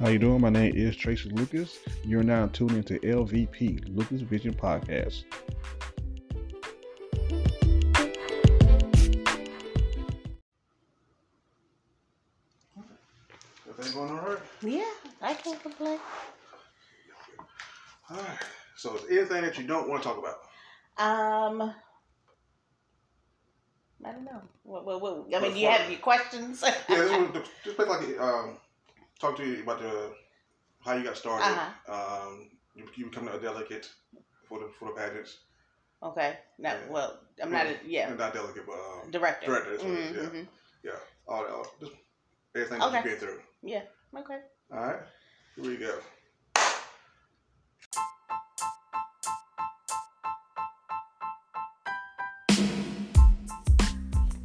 [0.00, 0.40] How you doing?
[0.40, 1.78] My name is Tracy Lucas.
[2.04, 5.24] You're now tuned into LVP, Lucas Vision Podcast.
[13.68, 14.38] Everything going all right?
[14.62, 14.90] Yeah,
[15.20, 15.98] I can't complain.
[18.08, 18.38] All right.
[18.76, 20.36] So, is there anything that you don't want to talk about?
[20.96, 21.74] Um,
[24.02, 24.40] I don't know.
[24.62, 26.64] What, what, what, I mean, do you have any questions?
[26.64, 28.56] Yeah, this was just make like um,
[29.20, 30.12] talk to you about the
[30.80, 31.44] how you got started.
[31.46, 32.24] Uh-huh.
[32.26, 33.88] Um, you, you becoming a delegate
[34.48, 35.38] for the for the pageants.
[36.02, 36.38] okay.
[36.58, 36.78] No, Yeah.
[36.88, 39.46] well, I'm not a, yeah, not delegate, but um, director.
[39.46, 39.70] director.
[39.72, 40.40] That's what it is, yeah.
[40.40, 40.46] Mhm,
[40.84, 40.98] yeah,
[41.28, 41.92] all, all just
[42.54, 42.92] everything Okay.
[42.92, 43.40] that you've been through.
[43.64, 44.20] mhm.
[44.20, 44.38] Okay.
[44.72, 45.00] All right,
[45.56, 45.98] here we go.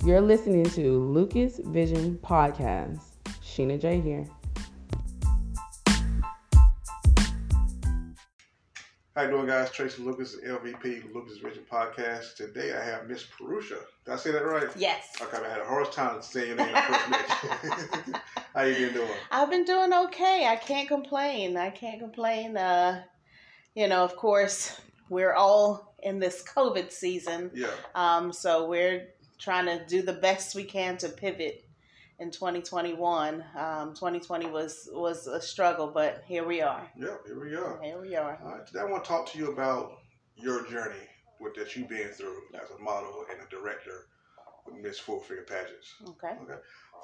[0.04, 3.02] You're listening to Lucas Vision Podcast.
[3.44, 4.26] Sheena J here.
[9.16, 9.72] How you doing, guys?
[9.72, 12.36] Tracy Lucas, LVP Lucas Richard Podcast.
[12.36, 13.80] Today I have Miss Perusha.
[14.04, 14.68] Did I say that right?
[14.76, 15.14] Yes.
[15.22, 17.18] Okay, I had a hard time saying your name the
[17.62, 18.22] first.
[18.54, 19.10] How you been doing?
[19.32, 20.48] I've been doing okay.
[20.50, 21.56] I can't complain.
[21.56, 22.58] I can't complain.
[22.58, 23.04] Uh,
[23.74, 27.52] you know, of course, we're all in this COVID season.
[27.54, 27.68] Yeah.
[27.96, 29.08] Um, so we're
[29.40, 31.64] trying to do the best we can to pivot
[32.20, 33.44] in 2021.
[33.58, 36.90] Um, 2020 was was a struggle, but here we are.
[36.98, 37.80] Yeah, here we are.
[37.82, 38.40] Here we are.
[38.44, 40.00] All right, today I want to talk to you about
[40.36, 40.96] your journey
[41.40, 44.08] with that you've been through as a model and a director
[44.66, 45.96] with Miss Full Figure Pageants.
[46.10, 46.34] Okay.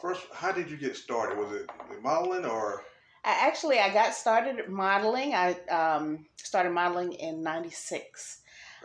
[0.01, 1.37] First, how did you get started?
[1.37, 1.69] Was it
[2.01, 2.83] modeling or?
[3.23, 5.35] I actually I got started modeling.
[5.35, 8.39] I um, started modeling in '96.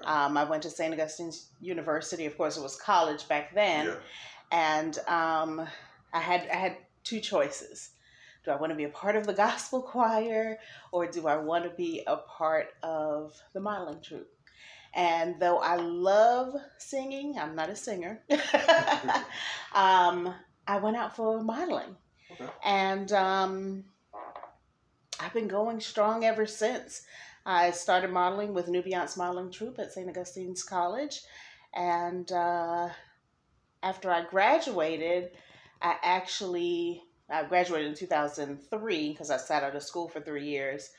[0.04, 0.92] Um, I went to St.
[0.92, 2.26] Augustine's University.
[2.26, 3.86] Of course, it was college back then.
[3.86, 3.94] yeah.
[4.52, 5.66] and um,
[6.16, 7.90] I had I had two choices.
[8.44, 10.58] Do I want to be a part of the gospel choir,
[10.92, 14.32] or do I want to be a part of the modeling troupe?
[14.94, 18.22] And though I love singing, I'm not a singer.
[19.74, 20.34] um,
[20.66, 21.96] I went out for modeling,
[22.32, 22.50] Okay.
[22.64, 23.84] and um,
[25.20, 27.02] I've been going strong ever since.
[27.44, 30.08] I started modeling with New Beyonce Modeling Troupe at St.
[30.08, 31.20] Augustine's College,
[31.74, 32.88] and uh,
[33.82, 35.30] after I graduated,
[35.86, 40.90] I actually I graduated in 2003 because I sat out of school for three years.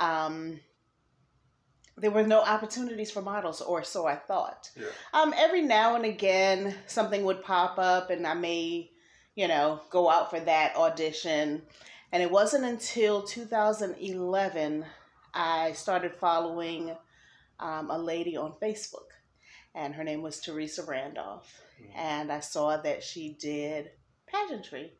[0.00, 0.60] Um,
[1.96, 4.70] there were no opportunities for models, or so I thought.
[4.76, 4.86] Yeah.
[5.12, 8.90] Um, every now and again, something would pop up, and I may,
[9.34, 11.62] you know, go out for that audition.
[12.10, 14.84] And it wasn't until 2011
[15.34, 16.96] I started following
[17.60, 19.10] um, a lady on Facebook,
[19.74, 21.96] and her name was Teresa Randolph Mhm.
[21.96, 23.90] and I saw that she did
[24.32, 24.92] pageantry.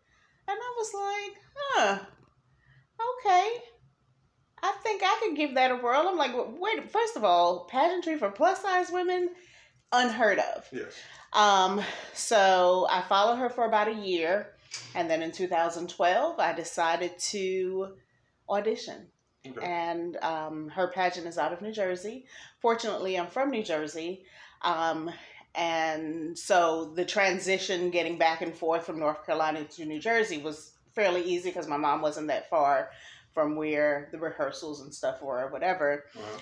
[0.48, 1.98] And I was like, huh,
[3.20, 3.48] okay.
[4.62, 6.06] I think I could give that a whirl.
[6.08, 9.30] I'm like, wait, first of all, pageantry for plus size women,
[9.92, 10.68] unheard of.
[10.72, 10.94] Yes.
[11.32, 11.82] Um,
[12.14, 14.48] so I followed her for about a year.
[14.94, 17.88] And then in 2012, I decided to
[18.48, 19.08] audition
[19.44, 19.66] Okay.
[19.66, 22.26] and um, her pageant is out of New Jersey.
[22.60, 24.24] Fortunately, I'm from New Jersey,
[24.62, 25.10] um,
[25.54, 30.72] and so the transition getting back and forth from North Carolina to New Jersey was
[30.94, 32.90] fairly easy because my mom wasn't that far
[33.34, 36.04] from where the rehearsals and stuff were or whatever.
[36.14, 36.38] Uh-huh.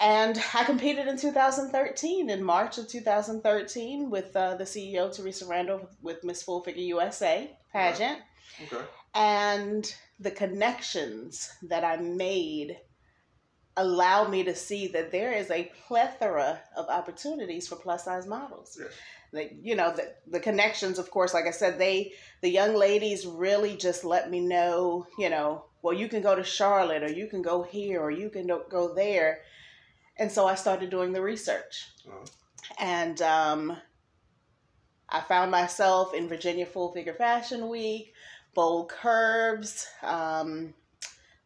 [0.00, 5.82] And I competed in 2013, in March of 2013, with uh, the CEO Teresa Randolph
[6.00, 8.18] with Miss Full Figure USA pageant
[8.64, 8.82] Okay.
[9.14, 12.78] and the connections that I made
[13.76, 18.76] allowed me to see that there is a plethora of opportunities for plus size models.
[18.80, 18.92] Yes.
[19.32, 21.32] Like you know the the connections, of course.
[21.32, 22.12] Like I said, they
[22.42, 25.06] the young ladies really just let me know.
[25.18, 28.28] You know, well, you can go to Charlotte, or you can go here, or you
[28.28, 29.40] can go there,
[30.18, 32.26] and so I started doing the research Uh-huh.
[32.78, 33.76] and um,
[35.08, 38.12] I found myself in Virginia Full Figure Fashion Week,
[38.54, 39.86] Bold Curves.
[40.02, 40.74] Um,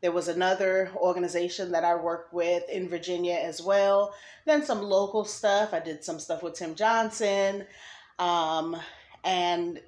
[0.02, 4.14] there was another organization that I worked with in Virginia as well.
[4.44, 5.72] Then some local stuff.
[5.72, 7.66] I did some stuff with Tim Johnson.
[8.19, 8.76] Um,
[9.25, 9.81] and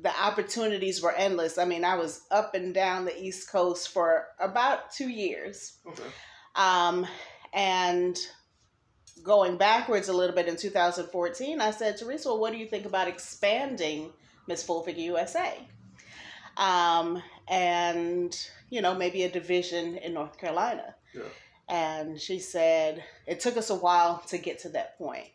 [0.00, 1.58] the opportunities were endless.
[1.58, 5.78] I mean, I was up and down the East Coast for about two years.
[5.86, 6.02] Okay.
[6.54, 7.06] Um,
[7.52, 8.18] and
[9.22, 12.86] going backwards a little bit in 2014, I said, Teresa, well, what do you think
[12.86, 14.12] about expanding
[14.46, 15.58] Miss Full Figure USA?
[16.56, 18.34] Um, and,
[18.70, 20.94] you know, maybe a division in North Carolina.
[21.12, 21.22] Yeah.
[21.68, 25.28] And she said, it took us a while to get to that point.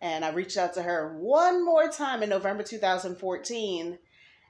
[0.00, 3.98] And I reached out to her one more time in November 2014.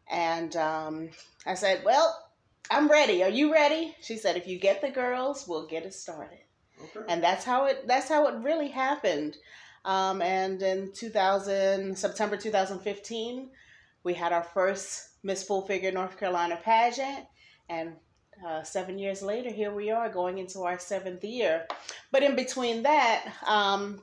[0.08, 1.10] And um,
[1.44, 2.30] I said, well,
[2.70, 3.24] I'm ready.
[3.24, 3.96] Are you ready?
[4.00, 6.38] She said, if you get the girls, we'll get it started.
[6.80, 7.06] Okay.
[7.08, 9.36] And that's how it that's how it really happened.
[9.84, 13.50] Um, and in 2000 September 2015,
[14.02, 17.26] we had our first Miss Full Figure North Carolina pageant,
[17.68, 17.92] and
[18.46, 21.66] uh, seven years later, here we are going into our seventh year.
[22.10, 24.00] But in between that, um,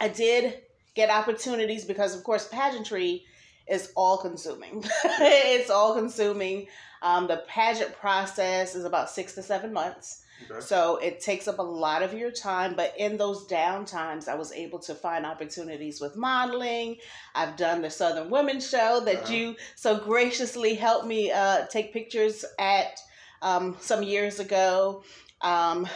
[0.00, 0.62] I did
[0.94, 3.24] get opportunities because, of course, pageantry
[3.68, 4.84] is all consuming.
[5.04, 6.68] it's all consuming.
[7.02, 10.21] Um, the pageant process is about six to seven months.
[10.50, 10.60] Okay.
[10.60, 14.34] So it takes up a lot of your time, but in those down times, I
[14.34, 16.96] was able to find opportunities with modeling.
[17.34, 19.32] I've done the Southern Women's Show that Uh-huh.
[19.32, 22.98] you so graciously helped me uh, take pictures at
[23.42, 25.02] um, some years ago.
[25.40, 25.88] Um,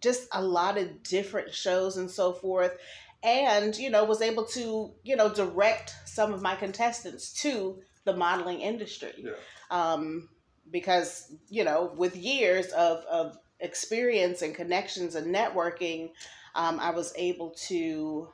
[0.00, 2.76] just a lot of different shows and so forth.
[3.22, 8.16] And, you know, was able to, you know, direct some of my contestants to the
[8.16, 9.32] modeling industry Yeah.
[9.70, 10.28] um,
[10.70, 16.10] because you know with years of, of experience and connections and networking
[16.54, 18.28] um, i was able to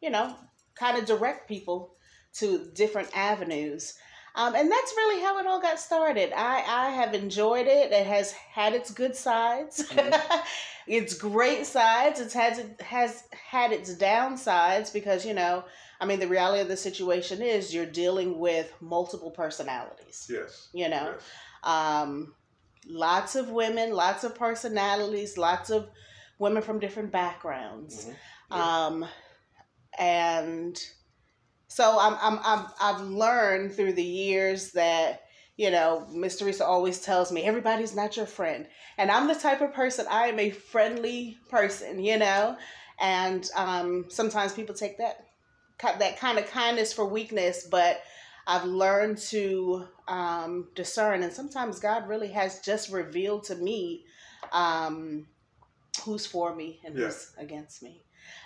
[0.00, 0.34] you know
[0.74, 1.94] kind of direct people
[2.34, 3.94] to different avenues.
[4.34, 6.30] Um, and that's really how it all got started.
[6.36, 7.90] I, I have enjoyed it.
[7.90, 9.82] It has had its good sides.
[9.88, 10.42] Mhm.
[10.86, 12.20] its great sides.
[12.20, 15.64] It has it has had its downsides because you know
[16.00, 20.28] i mean the reality of the situation is you're dealing with multiple personalities.
[20.30, 20.68] Yes.
[20.74, 21.14] you know?
[21.14, 21.22] Yes.
[21.64, 22.34] um,
[22.88, 25.88] lots of women lots of personalities lots of
[26.38, 28.16] women from different backgrounds Mhm.
[28.50, 28.86] Yeah.
[28.86, 29.06] um,
[29.98, 30.80] and
[31.68, 35.22] so I'm, I'm, I'm, I've learned through the years that,
[35.56, 38.66] you know, Miss Teresa always tells me everybody's not your friend.
[38.98, 42.56] And I'm the type of person, I am a friendly person, you know,
[43.00, 45.26] and um, sometimes people take that,
[45.82, 48.00] that kind of kindness for weakness, but
[48.46, 51.22] I've learned to um, discern.
[51.22, 54.04] And sometimes God really has just revealed to me
[54.52, 55.26] um,
[56.04, 57.06] who's for me and Yeah.
[57.06, 58.04] who's against me.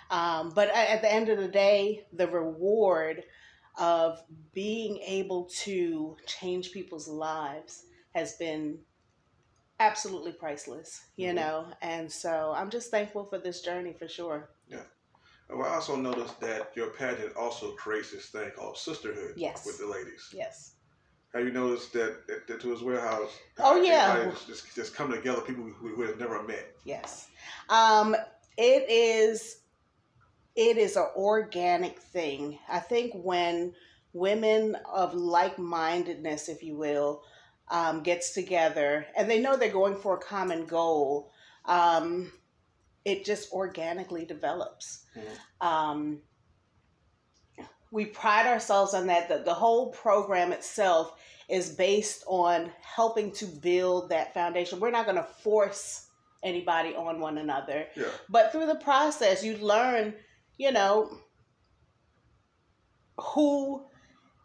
[0.09, 3.23] Um, but at the end of the day, the reward
[3.77, 4.21] of
[4.53, 7.83] being able to change people's lives
[8.13, 8.79] has been
[9.79, 11.35] absolutely priceless, you Mhm.
[11.35, 11.73] know?
[11.81, 14.49] And so I'm just thankful for this journey for sure.
[15.51, 19.65] Well, I also noticed that your pageant also creates this thing called sisterhood Yes.
[19.65, 20.29] with the ladies.
[20.33, 20.75] Yes.
[21.33, 23.29] Have you noticed that, too as well?
[23.59, 24.31] Oh, yeah.
[24.47, 26.75] just, just come together, people who, who have never met.
[26.83, 27.27] Yes.
[27.69, 28.15] Um,
[28.57, 29.61] it is
[30.55, 32.59] it is an organic thing.
[32.69, 33.73] I think when
[34.13, 37.23] women of like-mindedness, if you will,
[37.69, 41.31] um, gets together and they know they're going for a common goal,
[41.65, 42.31] um,
[43.05, 45.05] it just organically develops.
[45.15, 45.65] Mhm.
[45.65, 46.21] Um,
[47.91, 49.27] we pride ourselves on that.
[49.27, 51.19] The, the whole program itself
[51.49, 54.79] is based on helping to build that foundation.
[54.79, 56.07] We're not going to force
[56.43, 58.05] anybody on one another, Yeah.
[58.29, 60.15] but through the process, you learn,
[60.57, 61.17] you know,
[63.17, 63.85] who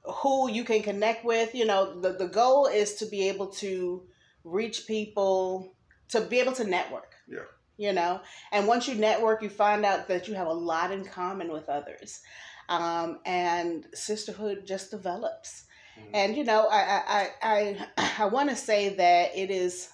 [0.05, 1.55] who you can connect with.
[1.55, 4.07] You know, the, the goal is to be able to
[4.45, 5.75] reach people,
[6.11, 7.13] to be able to network.
[7.29, 7.41] Yeah.
[7.79, 8.21] You know,
[8.53, 11.69] and once you network, you find out that you have a lot in common with
[11.69, 12.21] others.
[12.69, 15.65] Um, and sisterhood just develops.
[15.99, 16.11] Mhm.
[16.15, 19.91] And you know, I I I I, I want to say that it is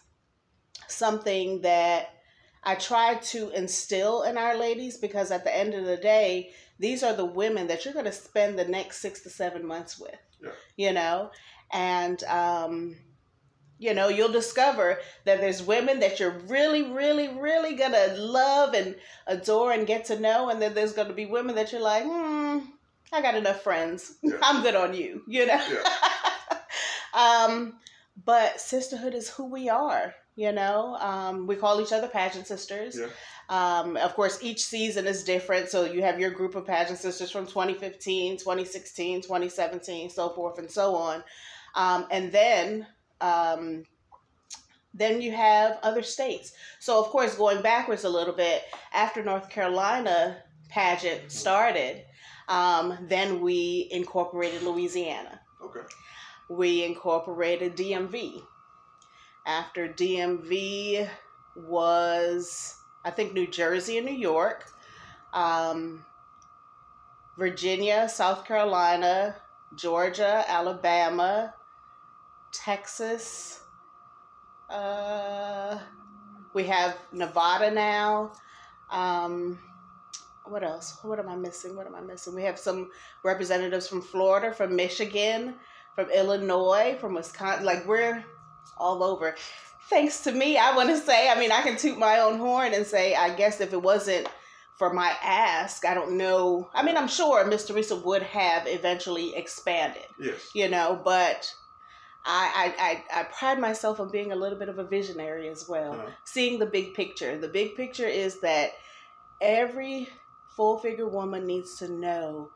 [0.89, 2.11] something that
[2.65, 7.03] I try to instill in our ladies because at the end of the day, these
[7.03, 10.19] are the women that you're going to spend the next six to seven months with.
[10.41, 10.51] Yeah.
[10.77, 11.31] You know,
[11.73, 12.97] and um,
[13.83, 18.95] you know you'll discover that there's women that you're really, really, really gonna love and
[19.27, 22.59] adore and get to know, and then there's gonna be women that you're like, hmm,
[23.13, 24.15] I got enough friends.
[24.23, 24.37] Yeah.
[24.43, 25.23] I'm good on you.
[25.27, 25.61] You know.
[25.71, 26.59] Yeah.
[27.47, 27.75] um,
[28.25, 30.15] but sisterhood is who we are.
[30.35, 32.99] You know, um, we call each other pageant sisters.
[32.99, 33.09] Yeah.
[33.49, 35.69] Um, of course, each season is different.
[35.69, 40.71] So you have your group of pageant sisters from 2015, 2016, 2017, so forth and
[40.71, 41.23] so on.
[41.75, 42.87] Um, and then,
[43.23, 43.85] um,
[44.95, 46.53] then you have other states.
[46.81, 48.63] So of course, going backwards a little bit,
[48.93, 52.05] after North Carolina pageant started,
[52.49, 55.81] um, then we incorporated Louisiana Okay.
[56.51, 58.43] we incorporated DMV.
[59.47, 61.09] After DMV
[61.57, 64.67] was, I think, New Jersey and New York,
[65.33, 66.05] um,
[67.39, 69.37] Virginia, South Carolina,
[69.77, 71.55] Georgia, Alabama,
[72.53, 73.61] Texas.
[74.71, 75.79] Uh,
[76.55, 78.33] we have Nevada now.
[78.91, 79.59] Um,
[80.45, 80.99] what else?
[81.03, 81.77] What am I missing?
[81.77, 82.35] What am I missing?
[82.35, 82.91] We have some
[83.23, 85.55] representatives from Florida, from Michigan,
[85.95, 87.65] from Illinois, from Wisconsin.
[87.65, 88.25] Like we're
[88.77, 89.35] all over.
[89.89, 91.29] Thanks to me, I want to say.
[91.29, 94.29] I mean, I can toot my own horn and say, I guess if it wasn't
[94.77, 96.71] for my ask, I don't know.
[96.75, 100.07] I mean, I'm sure Miss Teresa would have eventually expanded.
[100.19, 100.51] Yes.
[100.55, 101.53] You know, but
[102.25, 102.85] I, I,
[103.17, 106.11] I, I pride myself on being a little bit of a visionary as well, Uh-huh.
[106.25, 107.37] seeing the big picture.
[107.39, 108.73] The big picture is that
[109.41, 110.09] every
[110.57, 112.51] full figure woman needs to know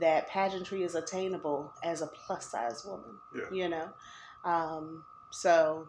[0.00, 3.18] that pageantry is attainable as a plus size woman.
[3.34, 3.50] Yeah.
[3.52, 3.88] You know,
[4.44, 5.86] um, so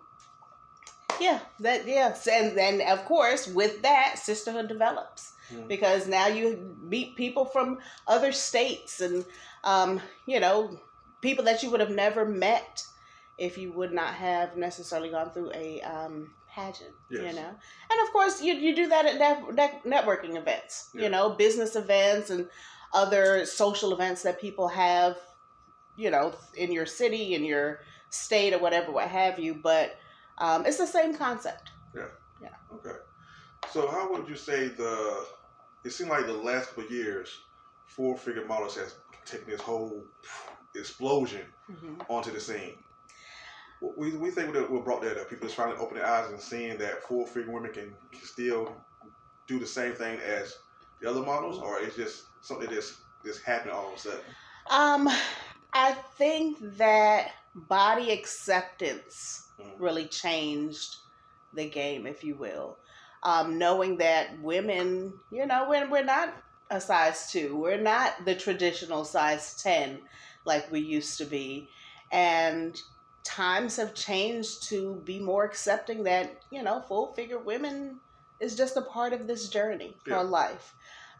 [1.20, 5.68] yeah, that yes, and then of course with that sisterhood develops Mhm.
[5.68, 9.26] because now you meet people from other states and
[9.64, 10.80] um, you know
[11.22, 12.84] people that you would have never met
[13.38, 16.92] if you would not have necessarily gone through a um, pageant
[17.30, 17.50] you know
[17.90, 21.04] and of course you, you do that at net, net, networking events Yeah.
[21.04, 22.48] you know business events and
[22.94, 25.18] other social events that people have
[25.96, 27.80] you know in your city in your
[28.12, 29.96] state or whatever what have you but
[30.38, 32.06] um, it's the same concept Yeah.
[32.42, 32.50] Yeah.
[32.76, 32.98] Okay.
[33.72, 35.26] So how would you say the?
[35.86, 37.30] It seemed like the last couple of years,
[37.88, 40.04] four figure models has taken this whole
[40.76, 41.46] explosion
[42.10, 42.76] onto the scene.
[43.98, 45.30] We, we think what what brought that up.
[45.30, 48.74] People just finally opening their eyes and seeing that full figure women can, can still
[49.48, 50.58] do the same thing as
[51.02, 54.20] the other models, or it's just something that's just happening all of a sudden.
[54.70, 55.10] Um,
[55.74, 59.76] I think that body acceptance Mhm.
[59.80, 60.96] really changed
[61.54, 62.78] the game, if you will.
[63.24, 66.34] Um, knowing that women, you know, we're, we're not
[66.70, 70.02] a size two, we're not the traditional size 10
[70.46, 71.70] like we used to be.
[72.12, 72.80] And
[73.24, 78.00] times have changed to be more accepting that, you know, full figure women
[78.40, 80.18] is just a part of this journey Yeah.
[80.20, 80.74] for life.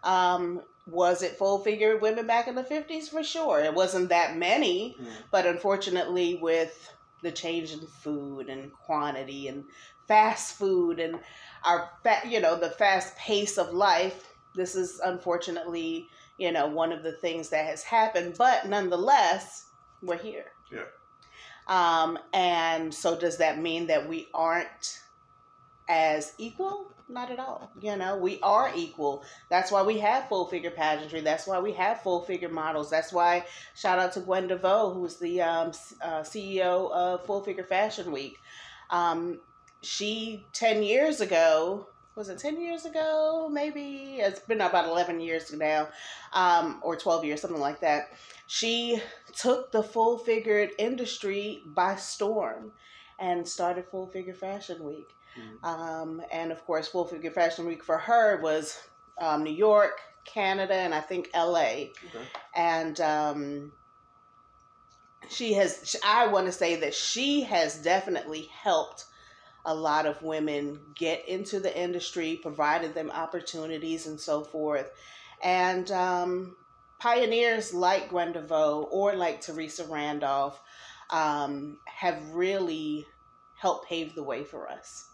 [0.04, 3.08] Um, was it full figure women back in the 50s?
[3.08, 3.60] For sure.
[3.62, 4.98] It wasn't that many,
[5.32, 6.92] but unfortunately, with
[7.22, 9.64] the change in food and quantity and
[10.10, 11.20] fast food and
[11.64, 16.92] our, fa- you know, the fast pace of life, this is unfortunately, you know, one
[16.92, 18.36] of the things that has happened.
[18.38, 19.68] But nonetheless,
[20.02, 20.48] we're here.
[20.70, 20.82] Yeah.
[21.68, 25.02] Um, and so does that mean that we aren't
[25.88, 26.88] as equal?
[27.10, 27.70] Not at all.
[27.82, 29.24] You know, we are equal.
[29.50, 31.22] That's why we have full figure pageantry.
[31.22, 32.90] That's why we have full figure models.
[32.90, 37.66] That's why shout out to Gwen DeVoe, who's the um, uh, CEO of Full Figure
[37.66, 38.38] Fashion Week.
[38.90, 39.40] Um,
[39.82, 43.50] she 10 years ago, was it 10 years ago?
[43.52, 45.90] Maybe it's been about 11 years now,
[46.32, 48.12] um, or 12 years, something like that.
[48.48, 49.02] She
[49.36, 52.72] took the full figured industry by storm
[53.20, 55.08] and started Full Figure Fashion Week.
[55.38, 55.64] Mhm.
[55.64, 58.80] Um, and of course, Full Figure Fashion Week for her was
[59.18, 61.90] um, New York, Canada, and I think LA.
[62.06, 62.28] Okay.
[62.56, 63.72] And um,
[65.30, 69.06] she has, I want to say that she has definitely helped
[69.66, 74.90] a lot of women get into the industry, provided them opportunities and so forth.
[75.42, 76.56] And um,
[77.00, 80.60] pioneers like Gwen DeVoe or like Teresa Randolph
[81.10, 83.06] um, have really
[83.58, 85.06] helped pave the way for us.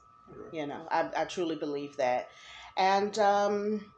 [0.52, 2.30] You know, I, I truly believe that.
[2.78, 3.92] And um,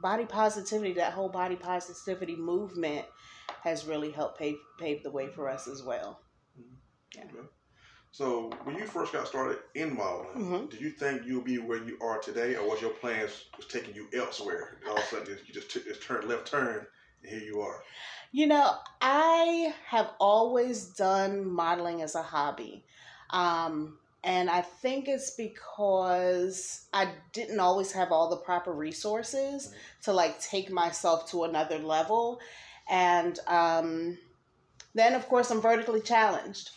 [0.00, 3.04] body positivity, that whole body positivity movement
[3.62, 6.20] has really helped pave, pave the way for us as well.
[7.16, 7.28] Okay.
[8.14, 10.70] So when you first got started in modeling, Mhm.
[10.70, 13.92] did you think you'll be where you are today, or was your plans was taking
[13.92, 14.78] you elsewhere?
[14.78, 16.86] And all of a sudden, you just took this turn, left turn,
[17.22, 17.82] and here you are.
[18.30, 22.84] You know, I have always done modeling as a hobby.
[23.30, 30.12] Um, and I think it's because I didn't always have all the proper resources to
[30.12, 32.40] like take myself to another level.
[32.88, 34.18] And um,
[34.94, 36.70] then, of course, I'm vertically challenged.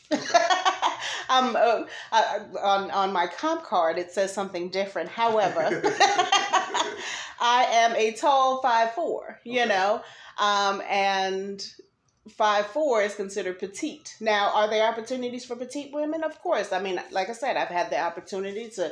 [1.29, 5.09] um, uh, uh, on, on my comp card, it says something different.
[5.09, 5.61] However,
[7.39, 9.69] I am a tall five four, you Okay.
[9.69, 10.01] know,
[10.39, 11.65] um, and
[12.29, 14.15] five four is considered petite.
[14.19, 16.23] Now, are there opportunities for petite women?
[16.23, 16.71] Of course.
[16.73, 18.91] I mean, like I said, I've had the opportunity to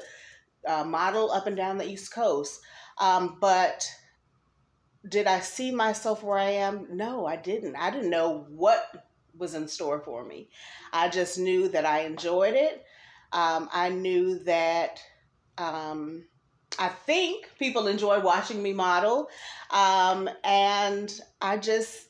[0.67, 2.59] uh, model up and down the East Coast,
[2.99, 3.87] um, but
[5.07, 6.87] did I see myself where I am?
[6.91, 7.75] No, I didn't.
[7.75, 9.04] I didn't know what
[9.37, 10.49] was in store for me.
[10.93, 12.83] I just knew that I enjoyed it.
[13.31, 14.99] Um, I knew that.
[15.57, 16.25] Um,
[16.77, 19.29] I think people enjoy watching me model.
[19.71, 22.07] Um, and I just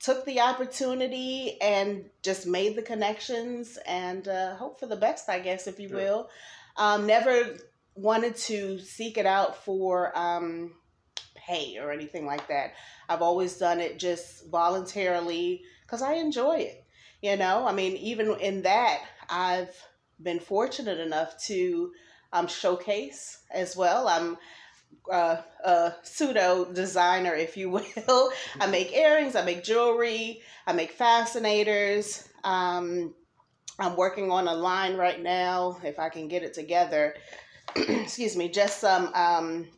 [0.00, 5.38] took the opportunity and just made the connections and uh, hope for the best, I
[5.38, 5.96] guess, if you Yeah.
[5.96, 6.30] will.
[6.76, 7.56] Um, never
[7.94, 10.74] wanted to seek it out for um,
[11.34, 12.74] pay or anything like that.
[13.08, 16.84] I've always done it just voluntarily because I enjoy it.
[17.22, 19.00] You know, I mean, even in that,
[19.30, 19.74] I've
[20.22, 21.92] been fortunate enough to
[22.32, 24.08] um, showcase as well.
[24.08, 24.36] I'm
[25.10, 27.70] uh, a pseudo designer, if you
[28.06, 28.32] will.
[28.60, 32.28] I make earrings, I make jewelry, I make fascinators.
[32.42, 33.14] Um,
[33.78, 37.14] I'm working on a line right now, if I can get it together.
[37.76, 39.68] Excuse me, just some um,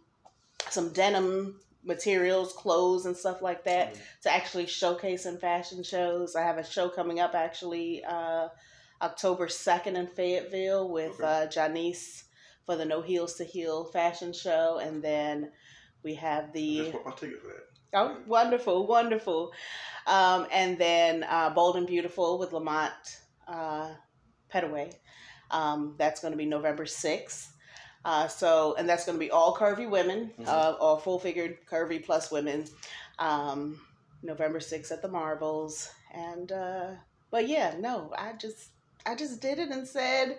[0.68, 4.02] some denim materials, clothes, and stuff like that mm-hmm.
[4.22, 6.36] to actually showcase in fashion shows.
[6.36, 8.48] I have a show coming up actually uh,
[9.00, 11.24] October 2nd in Fayetteville with okay.
[11.24, 12.24] uh, Janice
[12.64, 14.80] for the No Heels to Heal fashion show.
[14.82, 15.52] And then
[16.02, 16.92] we have the.
[17.06, 17.66] I'll take it for that.
[17.94, 19.52] Oh, wonderful, wonderful.
[20.06, 22.92] Um, and then uh, Bold and Beautiful with Lamont
[23.48, 23.94] uh,
[24.52, 24.92] Petaway.
[25.50, 27.48] Um, that's going to be November 6th.
[28.06, 30.44] Uh, so, and that's going to be all curvy women, mm-hmm.
[30.46, 32.64] uh, all full figured curvy plus women.
[33.18, 33.80] Um,
[34.22, 35.90] November 6th at the Marbles.
[36.14, 36.90] And, uh,
[37.32, 38.68] but yeah, no, I just,
[39.04, 40.38] I just did it and said,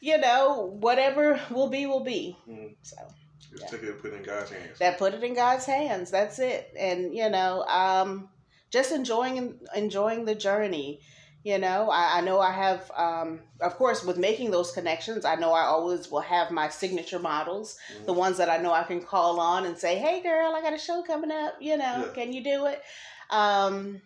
[0.00, 2.36] you know, whatever will be, will be.
[2.48, 2.72] Mm-hmm.
[2.82, 2.96] So.
[3.38, 3.68] Just yeah.
[3.68, 4.78] take it and put it in God's hands.
[4.80, 6.10] That put it in God's hands.
[6.10, 6.74] That's it.
[6.76, 8.28] And, you know, um,
[8.70, 11.00] just enjoying, enjoying the journey
[11.42, 15.36] you know, I, I know I have, um, of course, with making those connections, I
[15.36, 18.04] know I always will have my signature models, mm-hmm.
[18.04, 20.74] the ones that I know I can call on and say, hey, girl, I got
[20.74, 21.54] a show coming up.
[21.60, 22.12] You know, yeah.
[22.14, 22.82] can you do it?
[23.30, 24.02] Um,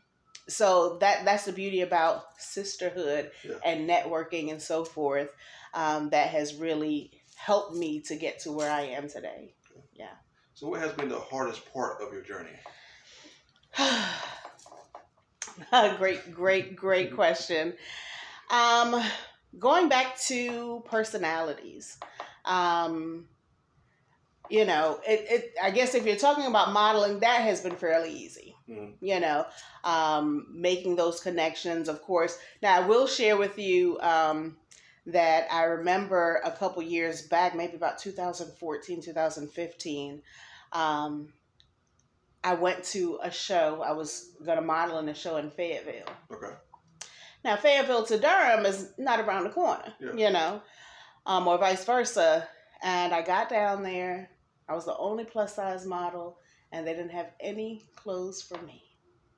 [0.46, 3.54] so that that's the beauty about sisterhood yeah.
[3.64, 5.30] and networking and so forth
[5.72, 9.54] um, that has really helped me to get to where I am today.
[9.94, 10.12] Yeah.
[10.52, 12.50] So, what has been the hardest part of your journey?
[15.98, 17.74] great, great, great question.
[18.50, 19.02] Um,
[19.58, 21.98] going back to personalities,
[22.44, 23.26] um,
[24.50, 25.54] you know, it, it.
[25.62, 28.54] I guess if you're talking about modeling, that has been fairly easy.
[28.68, 28.94] Mm.
[29.00, 29.46] You know,
[29.84, 32.38] um, making those connections, of course.
[32.62, 34.56] Now, I will share with you um,
[35.06, 40.22] that I remember a couple years back, maybe about 2014, 2015.
[40.72, 41.32] Um,
[42.44, 43.82] I went to a show.
[43.82, 46.14] I was going to model in a show in Fayetteville.
[46.30, 46.54] Okay.
[47.42, 50.12] Now, Fayetteville to Durham is not around the corner, yeah.
[50.12, 50.62] you know,
[51.24, 52.46] um, or vice versa.
[52.82, 54.30] And I got down there.
[54.68, 56.38] I was the only plus size model,
[56.70, 58.82] and they didn't have any clothes for me.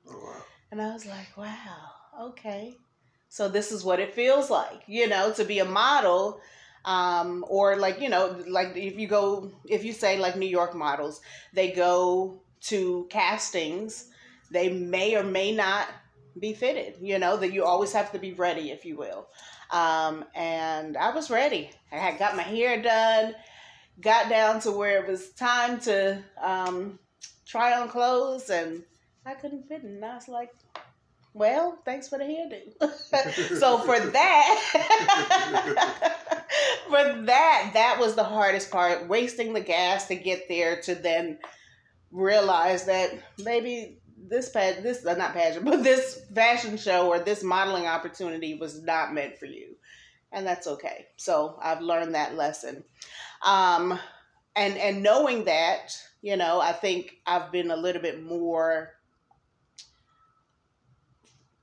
[0.09, 0.43] Oh, wow.
[0.71, 2.75] And I was like, wow, okay.
[3.29, 6.41] So this is what it feels like, you know, to be a model.
[6.85, 10.73] Um, or like, you know, like if you go, if you say like New York
[10.73, 11.19] models,
[11.53, 14.09] they go to castings,
[14.51, 15.87] they may or may not
[16.39, 16.95] be fitted.
[17.01, 19.27] You know, that you always have to be ready, if you will.
[19.71, 21.69] Um, and I was ready.
[21.91, 23.35] I had got my hair done,
[24.01, 26.99] got down to where it was time to um,
[27.45, 28.83] try on clothes, and
[29.25, 29.83] I couldn't fit.
[29.83, 30.53] And I was like,
[31.37, 32.61] well, thanks for the hairdo.
[33.59, 34.59] so for that,
[36.87, 39.07] for that, that was the hardest part.
[39.07, 41.37] Wasting the gas to get there to then
[42.11, 43.11] realize that
[43.43, 48.55] maybe this pad this uh, not pageant but this fashion show or this modeling opportunity
[48.55, 49.75] was not meant for you.
[50.31, 51.07] And that's okay.
[51.15, 52.83] So i've learned that lesson.
[53.43, 53.99] Um
[54.57, 58.91] and and knowing that you know i think i've been a little bit more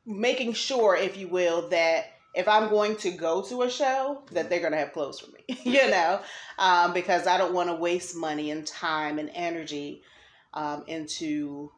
[0.07, 4.49] making sure if you will that if i'm going to go to a show that
[4.49, 6.21] they're going to have clothes for me you know?
[6.59, 10.03] Um, because i don't want to waste money and time and energy
[10.55, 11.71] um, into,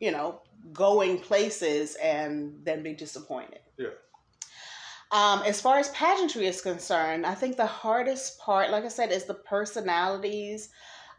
[0.00, 0.40] you know,
[0.72, 3.60] going places and then be disappointed.
[3.76, 3.88] Yeah.
[5.10, 9.12] Um, as far as pageantry is concerned, I think the hardest part, like I said,
[9.12, 10.70] is the personalities,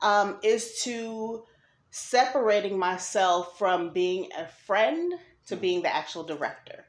[0.01, 1.43] um, is to
[1.91, 5.13] separating myself from being a friend
[5.45, 6.85] to being the actual director.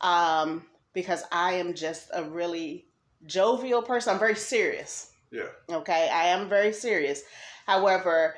[0.00, 2.86] Um, because I am just a really
[3.26, 4.14] jovial person.
[4.14, 5.10] I'm very serious.
[5.32, 5.48] Yeah.
[5.68, 6.08] Okay.
[6.12, 7.22] I am very serious.
[7.66, 8.36] However,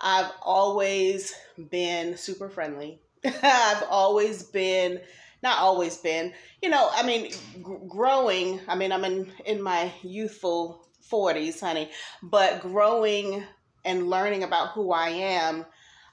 [0.00, 1.34] I've always
[1.70, 3.00] been super friendly.
[3.24, 5.00] I've always been
[5.42, 7.38] not always been, you know, I mean, g-
[7.88, 11.90] growing, I mean, I'm in in my youthful 40s, honey,
[12.22, 13.42] but growing
[13.84, 15.66] and learning about who I am,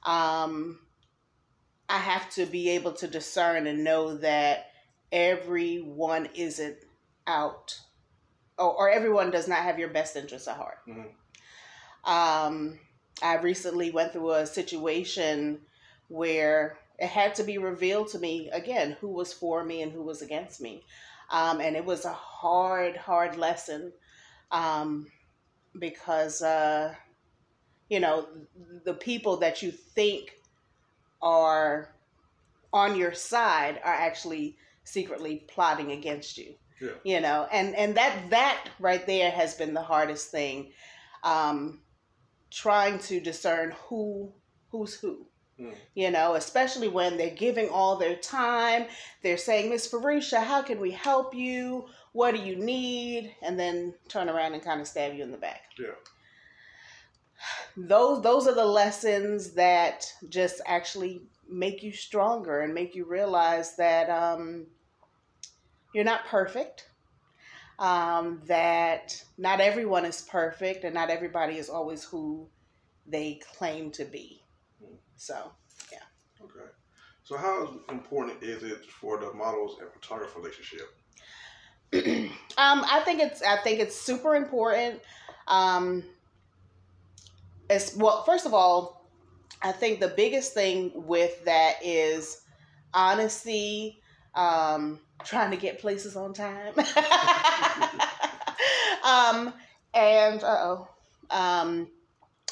[0.03, 0.79] um,
[1.89, 4.67] I have to be able to discern and know that
[5.11, 6.77] everyone isn't
[7.25, 7.77] out
[8.57, 10.77] or, or everyone does not have your best interests at heart.
[10.87, 12.11] Mm-hmm.
[12.11, 12.79] Um,
[13.21, 15.59] I recently went through a situation
[16.07, 20.03] where it had to be revealed to me again who was for me and who
[20.03, 20.83] was against me.
[21.29, 23.91] Um, and it was a hard, hard lesson
[24.51, 25.07] um,
[25.77, 26.93] because, uh,
[27.89, 28.27] you know,
[28.85, 30.37] the people that you think
[31.21, 31.93] are
[32.71, 36.53] on your side are actually secretly plotting against you.
[36.79, 36.91] Yeah.
[37.03, 40.71] You know, and and that that right there has been the hardest thing,
[41.23, 41.79] um,
[42.51, 44.31] trying to discern who
[44.69, 45.25] who's who.
[45.59, 45.73] Mm.
[45.95, 48.85] You know, especially when they're giving all their time,
[49.23, 51.87] they're saying, Miss Farisha, how can we help you?
[52.13, 53.35] What do you need?
[53.41, 55.61] And then turn around and kind of stab you in the back.
[55.79, 55.95] Yeah.
[57.75, 63.75] Those those are the lessons that just actually make you stronger and make you realize
[63.77, 64.65] that um,
[65.93, 66.89] you're not perfect.
[67.79, 72.47] Um, that not everyone is perfect, and not everybody is always who
[73.05, 74.41] they claim to be.
[75.15, 75.51] So,
[75.91, 75.99] yeah.
[76.43, 76.69] Okay.
[77.23, 80.87] So how important is it for the models and photographer relationship?
[82.57, 85.01] um, I think it's I think it's super important.
[85.47, 86.03] Um,
[87.69, 89.09] it's well, first of all,
[89.61, 92.41] I think the biggest thing with that is
[92.93, 94.01] honesty.
[94.37, 96.73] Um, trying to get places on time.
[99.03, 99.53] um,
[99.93, 100.87] and uh oh,
[101.31, 101.87] um,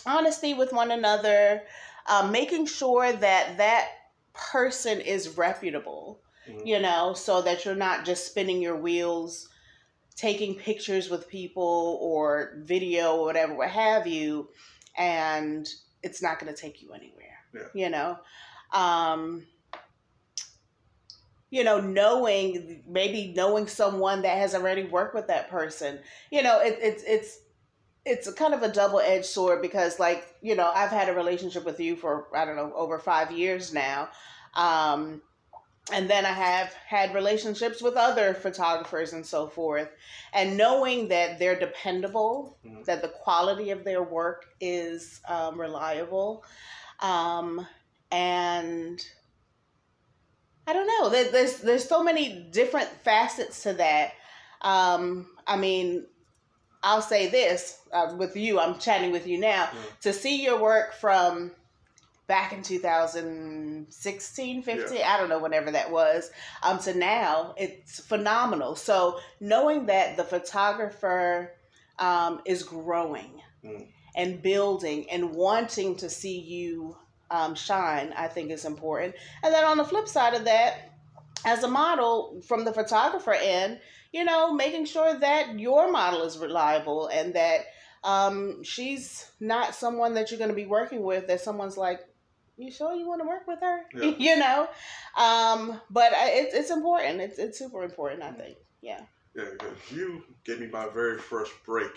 [0.06, 1.62] honesty with one another.
[2.08, 3.90] Um, making sure that that
[4.34, 6.66] person is reputable Mhm.
[6.66, 9.50] you know, so that you're not just spinning your wheels,
[10.16, 14.48] taking pictures with people or video or whatever, what have you,
[14.98, 15.68] and
[16.04, 17.40] it's not going to take you anywhere.
[17.54, 17.62] Yeah.
[17.74, 18.20] You know,
[18.72, 19.48] um,
[21.56, 26.60] you know, knowing maybe knowing someone that has already worked with that person, you know,
[26.60, 27.40] it, it's it's
[28.04, 31.64] it's kind of a double edged sword because, like, you know, I've had a relationship
[31.64, 34.10] with you for I don't know over five years now.
[34.54, 35.22] Um,
[35.94, 39.88] and then I have had relationships with other photographers and so forth.
[40.34, 42.84] And knowing that they're dependable, Mhm.
[42.84, 46.44] that the quality of their work is um, reliable,
[47.00, 47.66] um,
[48.12, 49.00] and
[50.68, 51.10] I don't know.
[51.10, 54.14] There's there's so many different facets to that.
[54.62, 56.06] Um, I mean,
[56.84, 58.60] I'll say this uh, with you.
[58.60, 60.00] I'm chatting with you now Mm.
[60.02, 61.52] to see your work from
[62.28, 66.30] back in 2016 15 i don't know whenever that was
[66.64, 71.52] um to now it's phenomenal so knowing that the photographer
[72.00, 73.88] um is growing Mm.
[74.16, 76.96] and building and wanting to see you
[77.32, 79.16] um, shine i think is important.
[79.44, 80.92] And then on the flip side of that
[81.46, 83.80] as a model from the photographer end
[84.12, 87.62] you know making sure that your model is reliable and that
[88.04, 92.02] um, she's not someone that you're going to be working with that someone's like
[92.58, 93.82] you sure you want to work with her?
[93.94, 94.16] Yeah.
[94.18, 94.68] you know?
[95.18, 97.22] Um, but I- it's, it's important.
[97.22, 98.58] It's, it's super important i think.
[98.82, 99.02] Yeah.
[99.36, 101.92] Yeah, because you gave me my very first break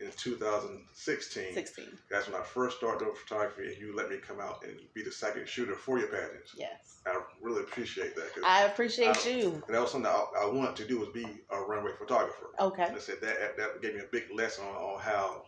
[0.00, 1.54] in 2016.
[1.54, 4.78] 16 That's when I first started doing photography, and you let me come out and
[4.94, 6.54] be the second shooter for your pageants.
[6.56, 8.28] yes I really appreciate that.
[8.44, 11.26] i appreciate I- you and that was something I, I wanted to do was be
[11.50, 12.50] a runway photographer.
[12.60, 15.44] okay I said that that gave me a big lesson on, on how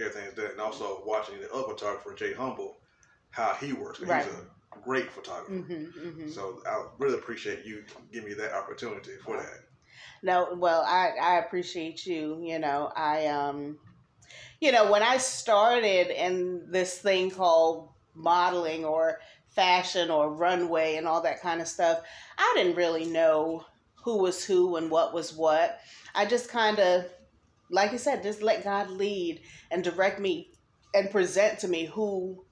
[0.00, 2.78] everything is done, and also watching the other photographer Jay Humble,
[3.30, 4.00] how he works.
[4.00, 4.24] Right.
[4.24, 5.52] He's a great photographer.
[5.52, 6.30] mm-hmm, mm-hmm.
[6.30, 9.60] So I really appreciate you giving me that opportunity for that.
[10.22, 12.40] No, well, I I appreciate you.
[12.42, 13.78] You know, I um,
[14.60, 21.06] you know, when I started in this thing called modeling or fashion or runway and
[21.06, 22.00] all that kind of stuff,
[22.38, 23.64] I didn't really know
[24.04, 25.80] who was who and what was what.
[26.14, 27.04] I just kind of,
[27.70, 30.52] like you said, just let God lead and direct me
[30.94, 32.44] and present to me who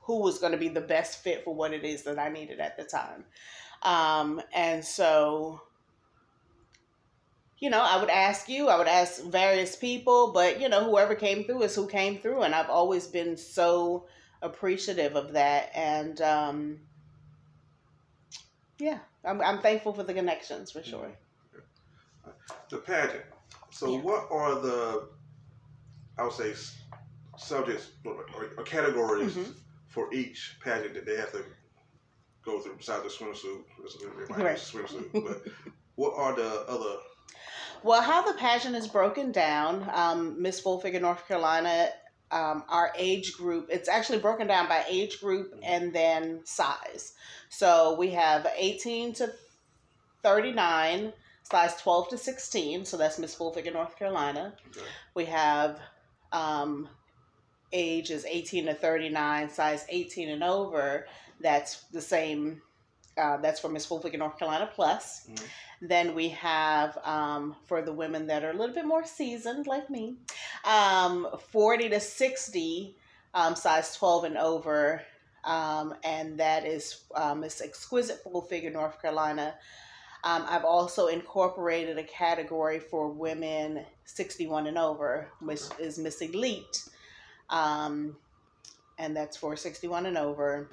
[0.00, 2.58] who was going to be the best fit for what it is that I needed
[2.58, 3.24] at the time.
[3.82, 5.60] Um, and so
[7.62, 11.14] you know, I would ask you, I would ask various people, but you know, whoever
[11.14, 14.08] came through is who came through, and I've always been so
[14.42, 16.80] appreciative of that, and um,
[18.80, 21.12] yeah, I'm, I'm thankful for the connections for sure.
[22.68, 23.22] The pageant.
[23.70, 24.00] So, Yeah.
[24.00, 25.08] what are the,
[26.18, 26.54] I would say,
[27.38, 28.24] subjects or,
[28.58, 29.54] or categories Mhm.
[29.86, 31.44] for each pageant that they have to
[32.44, 33.62] go through besides the swimsuit?
[34.04, 34.58] Everybody Right.
[34.58, 35.42] swimsuit, but
[35.94, 36.96] what are the other?
[37.82, 41.88] Well, how the pageant is broken down, um, Miss Full Figure North Carolina,
[42.30, 47.12] um, our age group, it's actually broken down by age group and then size.
[47.50, 49.32] So we have 18 to
[50.22, 52.84] 39, size 12 to 16.
[52.84, 54.54] So that's Miss Full Figure North Carolina.
[54.70, 54.86] Okay.
[55.14, 55.80] We have
[56.32, 56.88] um,
[57.72, 61.06] ages 18 to 39, size 18 and over.
[61.40, 62.62] That's the same.
[63.16, 65.26] Uh, that's for Miss Full Figure North Carolina Plus.
[65.28, 65.44] Mhm.
[65.82, 69.90] Then we have um, for the women that are a little bit more seasoned, like
[69.90, 70.16] me,
[70.64, 72.96] um, 40 to 60,
[73.34, 75.02] um, size 12 and over.
[75.44, 79.54] Um, and that is um, Miss Exquisite Full Figure North Carolina.
[80.24, 86.88] Um, I've also incorporated a category for women 61 and over, which is Miss Elite.
[87.50, 88.16] Um,
[88.98, 90.70] and that's for 61 and over.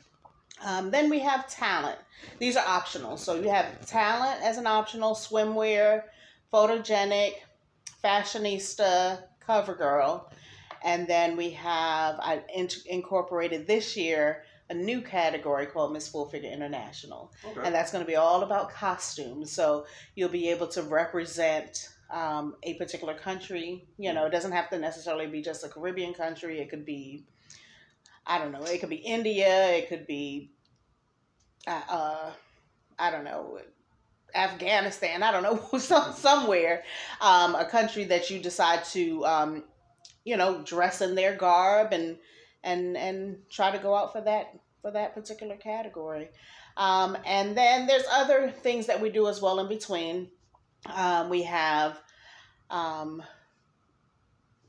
[0.66, 1.98] Um, then we have talent.
[2.40, 3.18] These are optional.
[3.18, 6.04] So you have talent as an optional, swimwear,
[6.54, 7.34] photogenic,
[8.04, 10.32] fashionista, cover girl.
[10.84, 16.30] And then we have, I in- incorporated this year a new category called Miss Full
[16.30, 17.32] Figure International.
[17.44, 17.62] Okay.
[17.64, 19.52] And that's going to be all about costumes.
[19.52, 23.88] So you'll be able to represent um, a particular country.
[23.98, 27.24] You know, it doesn't have to necessarily be just a Caribbean country, it could be
[28.30, 28.64] I don't know.
[28.64, 29.72] It could be India.
[29.72, 30.52] It could be,
[31.66, 32.32] uh, uh,
[33.00, 33.60] I don't know,
[34.36, 35.24] Afghanistan.
[35.24, 36.84] I don't know, some, somewhere,
[37.22, 39.64] um, a country that you decide to, um,
[40.24, 42.18] you know, dress in their garb and
[42.64, 46.30] and and try to go out for that for that particular category.
[46.78, 50.30] Um, and then there's other things that we do as well in between.
[50.86, 52.00] Um, we have
[52.70, 53.24] um,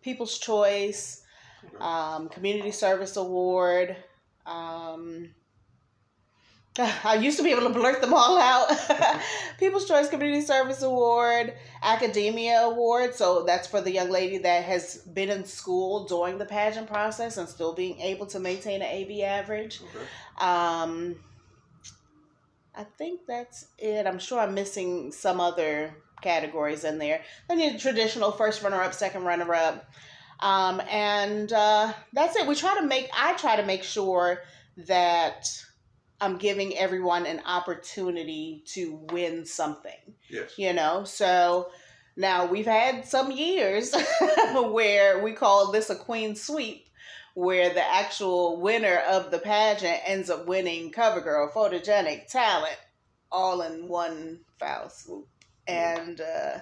[0.00, 1.22] People's Choice
[1.78, 3.96] um, Community Service Award.
[4.46, 5.30] Um,
[7.04, 8.70] I used to be able to blurt them all out.
[9.58, 13.14] People's Choice Community Service Award, Academia Award.
[13.14, 17.36] So that's for the young lady that has been in school during the pageant process
[17.36, 19.80] and still being able to maintain an AB average.
[19.82, 20.04] Okay.
[20.38, 21.16] Um,
[22.74, 24.06] I think that's it.
[24.06, 27.22] I'm sure I'm missing some other categories in there.
[27.48, 29.90] Then your traditional first runner up, second runner up.
[30.42, 32.46] Um, and uh, that's it.
[32.46, 34.42] We try to make, I try to make sure
[34.86, 35.46] that
[36.20, 40.58] I'm giving everyone an opportunity to win something, Yes.
[40.58, 41.04] you know?
[41.04, 41.70] So
[42.16, 43.94] now we've had some years
[44.54, 46.86] where we call this a queen sweep,
[47.34, 52.76] where the actual winner of the pageant ends up winning cover girl, photogenic, talent,
[53.30, 55.28] all in one foul swoop.
[55.66, 56.58] And, uh,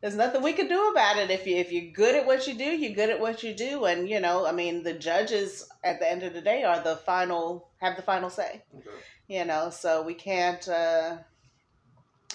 [0.00, 1.30] there's nothing we can do about it.
[1.30, 3.86] If you if you're good at what you do, you're good at what you do,
[3.86, 6.96] and you know, I mean, the judges at the end of the day are the
[6.96, 8.62] final have the final say.
[8.76, 8.90] Okay.
[9.28, 11.16] You know, so we can't uh,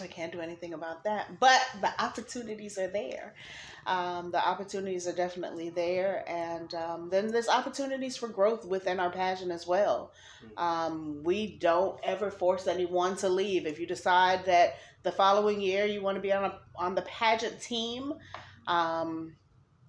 [0.01, 1.39] we can't do anything about that.
[1.39, 3.35] But the opportunities are there.
[3.85, 9.09] Um, the opportunities are definitely there, and um, then there's opportunities for growth within our
[9.09, 10.11] pageant as well.
[10.57, 13.65] Um, we don't ever force anyone to leave.
[13.65, 17.01] If you decide that the following year you want to be on a, on the
[17.03, 18.13] pageant team,
[18.67, 19.33] um,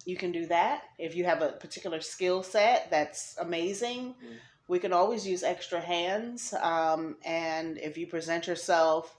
[0.05, 0.83] you can do that.
[0.97, 4.37] If you have a particular skill set that's amazing, Mm.
[4.67, 6.53] we can always use extra hands.
[6.61, 9.15] Um, and if you present yourself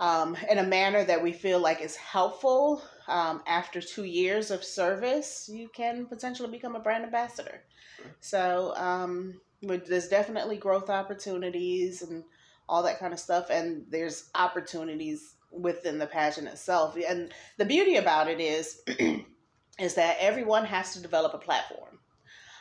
[0.00, 4.62] um, in a manner that we feel like is helpful um, after two years of
[4.62, 7.62] service, you can potentially become a brand ambassador.
[8.20, 12.24] So um, there's definitely growth opportunities and
[12.68, 16.96] all that kind of stuff, and there's opportunities within the pageant itself.
[17.08, 18.82] And the beauty about it is,
[19.78, 21.98] is that everyone has to develop a platform.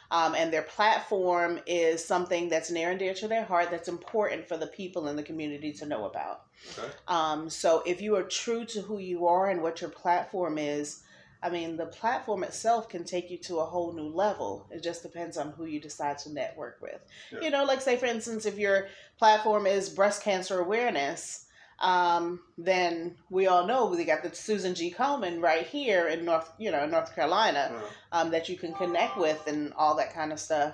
[0.10, 4.48] Um, and their platform is something that's near and dear to their heart that's important
[4.48, 6.44] for the people in the community to know about.
[6.78, 6.88] Okay.
[7.08, 11.04] Um, so if you are true to who you are and what your platform is,
[11.41, 14.67] I mean, the platform itself can take you to a whole new level.
[14.72, 17.00] It just depends on who you decide to network with.
[17.32, 17.41] Yeah.
[17.41, 18.88] You know, like say for instance, if your
[19.20, 21.46] platform is breast cancer awareness,
[21.80, 24.91] um, then we all know we got the Susan G.
[24.91, 29.15] Komen right here in North, you know, North Carolina Uh, um, that you can connect
[29.15, 30.74] with and all that kind of stuff.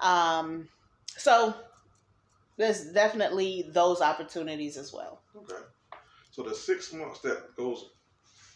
[0.00, 0.68] Um,
[1.18, 1.54] so
[2.58, 5.22] there's definitely those opportunities as well.
[5.36, 5.62] okay.
[6.30, 7.90] So the six months that goes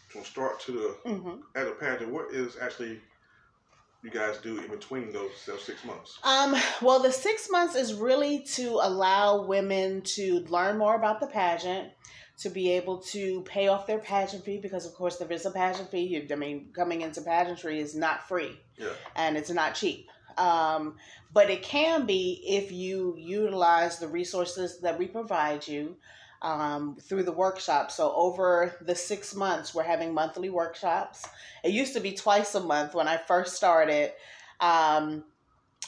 [0.09, 2.99] from start to the hmm at a pageant, what is actually
[4.03, 6.19] you guys do in between those those six months?
[6.23, 11.27] Um, well, the six months is really to allow women to learn more about the
[11.27, 11.89] pageant,
[12.39, 15.51] to be able to pay off their pageant fee because, of course, there is a
[15.51, 16.27] pageant fee.
[16.31, 18.59] I mean, coming into pageantry is not free.
[18.77, 18.89] Yeah.
[19.15, 20.07] and it's not cheap.
[20.37, 20.97] Um,
[21.33, 25.97] but it can be if you utilize the resources that we provide you
[26.43, 27.89] um, through the workshop.
[27.89, 31.25] So over the six months, we're having monthly workshops.
[31.63, 34.11] It used to be twice a month when I first started,
[34.59, 35.23] um,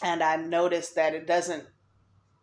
[0.02, 1.64] and I noticed that it doesn't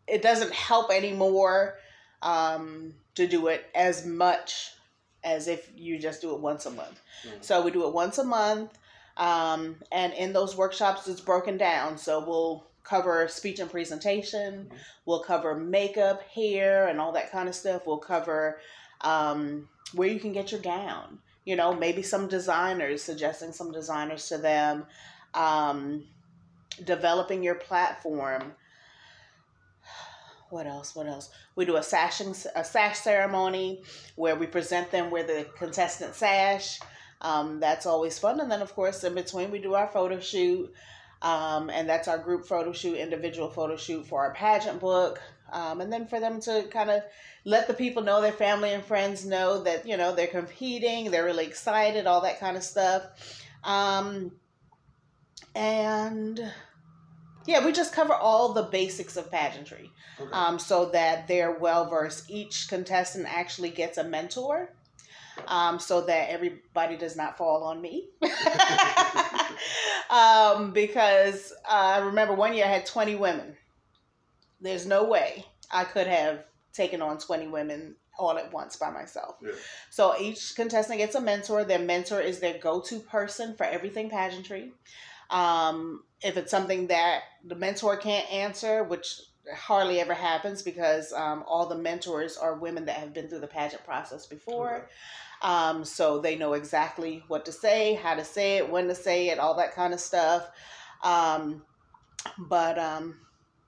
[0.07, 1.77] it doesn't help anymore
[2.23, 4.73] um, to do it as much
[5.25, 7.01] as if you just do it once a month.
[7.25, 7.43] Mhm.
[7.43, 8.77] So we do it once a month.
[9.17, 11.99] Um, and in those workshops, it's broken down.
[11.99, 14.71] So we'll cover speech and presentation,
[15.07, 17.87] we'll cover makeup, hair, and all that kind of stuff.
[17.87, 18.59] We'll cover
[19.03, 21.19] um, where you can get your gown.
[21.45, 24.87] You know, maybe some designers, suggesting some designers to them,
[25.35, 26.05] um,
[26.85, 28.53] developing your platform.
[30.51, 30.95] what else?
[30.95, 31.31] What else?
[31.57, 33.83] We do a sashing, a sash ceremony
[34.17, 36.79] where we present them with a contestant sash.
[37.23, 38.41] Um, that's always fun.
[38.41, 40.73] And then, of course, in between, we do our photo shoot.
[41.23, 45.21] Um, and that's our group photo shoot, individual photo shoot for our pageant book.
[45.53, 47.03] Um, and then for them to kind of
[47.45, 51.25] let the people know, their family and friends know that, you know, they're competing, they're
[51.25, 53.05] really excited, all that kind of stuff.
[53.63, 54.33] Um,
[55.55, 56.41] and
[57.47, 60.31] yeah, we just cover all the basics of pageantry Okay.
[60.33, 62.31] um, so that they're well versed.
[62.31, 64.71] Each contestant actually gets a mentor
[65.47, 68.09] um, so that everybody does not fall on me.
[70.11, 73.57] um, because uh, I remember one year I had 20 women.
[74.61, 79.37] There's no way I could have taken on 20 women all at once by myself.
[79.43, 79.53] Yeah.
[79.91, 81.65] So each contestant gets a mentor.
[81.65, 84.73] Their mentor is their go to person for everything pageantry.
[85.31, 89.21] Um, if it's something that the mentor can't answer, which
[89.55, 93.47] hardly ever happens because um, all the mentors are women that have been through the
[93.47, 94.89] pageant process before.
[95.43, 99.29] Um, so they know exactly what to say, how to say it, when to say
[99.29, 100.49] it, all that kind of stuff.
[101.03, 101.63] Um,
[102.39, 103.17] but um,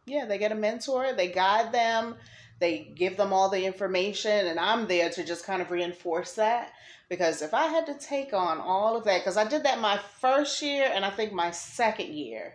[0.07, 2.15] yeah, they get a mentor, they guide them,
[2.61, 6.73] they give them all the information, and I'm there to just kind of reinforce that.
[7.09, 9.99] Because if I had to take on all of that, because I did that my
[10.21, 12.55] first year and I think my second year,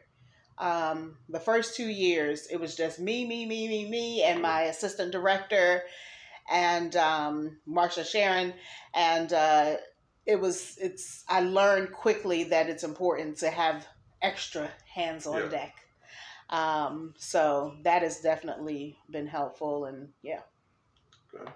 [0.59, 4.63] um, the first two years, it was just me, me, me, me, me, and my
[4.63, 5.83] assistant director
[6.51, 8.53] and um, Marsha Sharon,
[8.93, 9.75] and uh,
[10.25, 11.23] it was it's.
[11.29, 13.87] I learned quickly that it's important to have
[14.21, 15.49] extra hands on Yeah.
[15.49, 15.75] deck.
[16.49, 20.41] Um, so that has definitely been helpful, and yeah.
[21.33, 21.51] Okay.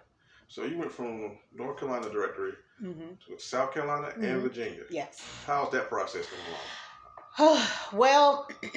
[0.48, 4.24] So you went from North Carolina directory hmm to South Carolina Mhm.
[4.24, 4.84] and Virginia.
[4.89, 5.22] Yes.
[5.48, 6.62] How's that process going along?
[7.93, 8.48] well,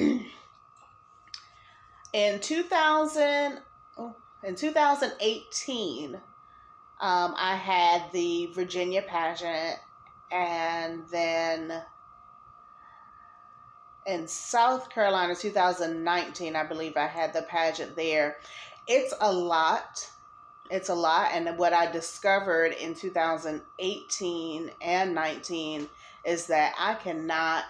[2.13, 3.59] in 2000,
[3.99, 6.21] oh, in 2018, um,
[7.01, 9.79] I had the Virginia pageant,
[10.33, 11.83] and then
[14.07, 18.37] in South Carolina, 2019, I believe I had the pageant there.
[18.87, 20.11] It's a lot.
[20.71, 25.89] It's a lot, and what I discovered in 2018 and 19
[26.25, 27.65] is that I cannot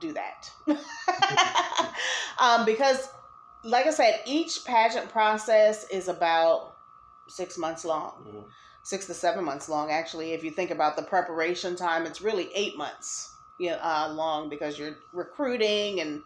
[0.00, 0.50] do that.
[2.40, 3.08] um, because,
[3.64, 6.76] like I said, each pageant process is about
[7.28, 8.44] six months long, Mhm.
[8.82, 9.90] six to seven months long.
[9.90, 14.08] Actually, if you think about the preparation time, it's really eight months you know, uh,
[14.12, 16.22] long because you're recruiting and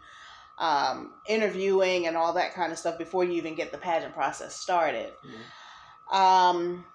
[0.59, 4.55] um, interviewing and all that kind of stuff before you even get the pageant process
[4.55, 5.13] started.
[6.11, 6.85] Um,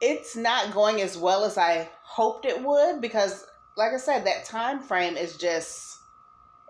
[0.00, 4.44] it's not going as well as I hoped it would because, like I said, that
[4.44, 5.98] time frame is just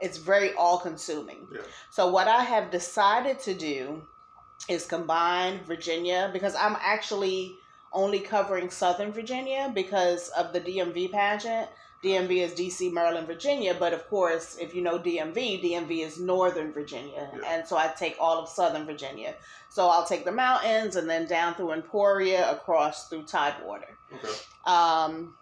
[0.01, 1.47] it's very all consuming.
[1.53, 1.61] Yeah.
[1.91, 4.03] So what I have decided to do
[4.69, 7.57] is combine Virginia because I'm actually
[7.93, 11.69] only covering Southern Virginia because of the DMV pageant.
[12.03, 16.71] DMV is DC, Maryland, Virginia, but of course, if you know DMV, DMV is Northern
[16.71, 17.41] Virginia, Yeah.
[17.47, 19.35] and so I take all of Southern Virginia.
[19.71, 23.97] So I'll take the mountains and then down through Emporia, across through Tidewater.
[24.13, 24.29] Okay.
[24.67, 25.35] Um,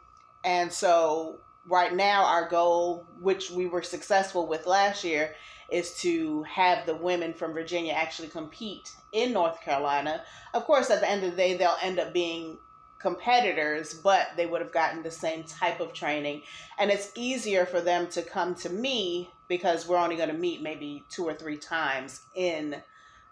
[0.45, 5.35] and so right now, our goal, which we were successful with last year,
[5.71, 10.23] is to have the women from Virginia actually compete in North Carolina.
[10.55, 12.59] Of course, at the end of the day, they'll end up being
[13.01, 16.43] competitors, but they would have gotten the same type of training.
[16.79, 20.63] And it's easier for them to come to me because we're only going to meet
[20.63, 22.77] maybe two or three times in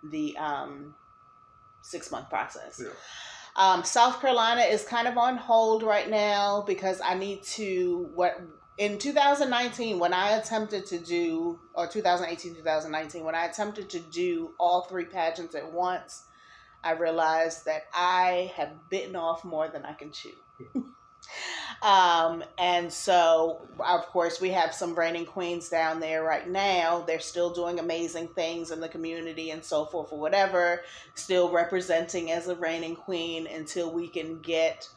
[0.02, 0.94] the um,
[1.82, 2.80] six month process.
[2.82, 2.90] Yeah.
[3.56, 8.40] Um, South Carolina is kind of on hold right now because I need to what
[8.78, 14.52] in 2019 when I attempted to do or 2018 2019 when I attempted to do
[14.58, 16.24] all three pageants at once,
[16.82, 20.32] I realized that I have bitten off more than I can chew.
[21.82, 27.00] um, and so, of course, we have some reigning queens down there right now.
[27.06, 30.82] They're still doing amazing things in the community and so forth, or whatever.
[31.14, 34.88] Still representing as a reigning queen until we can get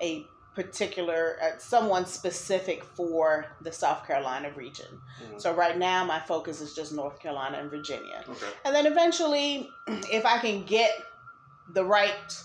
[0.00, 5.00] a particular uh, someone specific for the South Carolina region.
[5.22, 5.40] Mhm.
[5.40, 8.24] So right now, my focus is just North Carolina and Virginia.
[8.28, 8.46] Okay.
[8.64, 10.90] And then eventually, if I can get
[11.72, 12.36] the right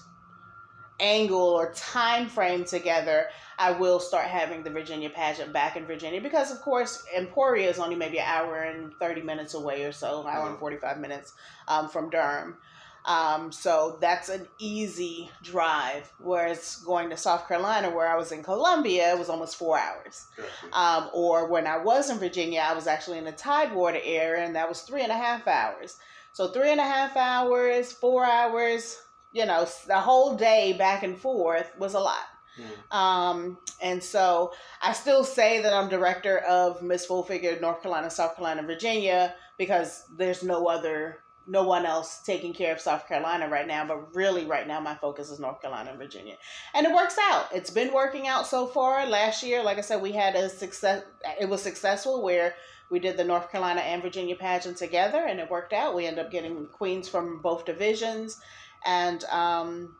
[1.00, 3.28] angle or time frame together,
[3.60, 7.80] I will start having the Virginia pageant back in Virginia because, of course, Emporia is
[7.80, 10.60] only maybe an hour and 30 minutes away or so, an hour and Mhm.
[10.60, 11.34] 45 minutes
[11.68, 12.58] um, from Durham.
[13.06, 16.12] Um, so that's an easy drive.
[16.20, 20.26] Whereas going to South Carolina, where I was in Columbia, it was almost four hours.
[20.36, 20.78] Gotcha.
[20.78, 24.56] Um, or when I was in Virginia, I was actually in the Tidewater area, and
[24.58, 25.98] that was three and a half hours.
[26.34, 28.98] So three and a half hours, four hours,
[29.32, 32.26] you know, the whole day back and forth was a lot.
[32.60, 32.96] Mm.
[32.96, 38.10] Um, and so I still say that I'm director of Miss Full Figure North Carolina,
[38.10, 41.20] South Carolina, Virginia because there's no other
[41.50, 44.96] no one else taking care of South Carolina right now, but really right now my
[44.96, 46.36] focus is North Carolina and Virginia.
[46.74, 47.48] And it works out.
[47.54, 49.06] It's been working out so far.
[49.06, 51.04] Last year, like I said, we had a success
[51.40, 52.56] it was successful where
[52.90, 55.96] we did the North Carolina and Virginia pageant together and it worked out.
[55.96, 58.42] We ended up getting queens from both divisions
[58.86, 59.96] and um,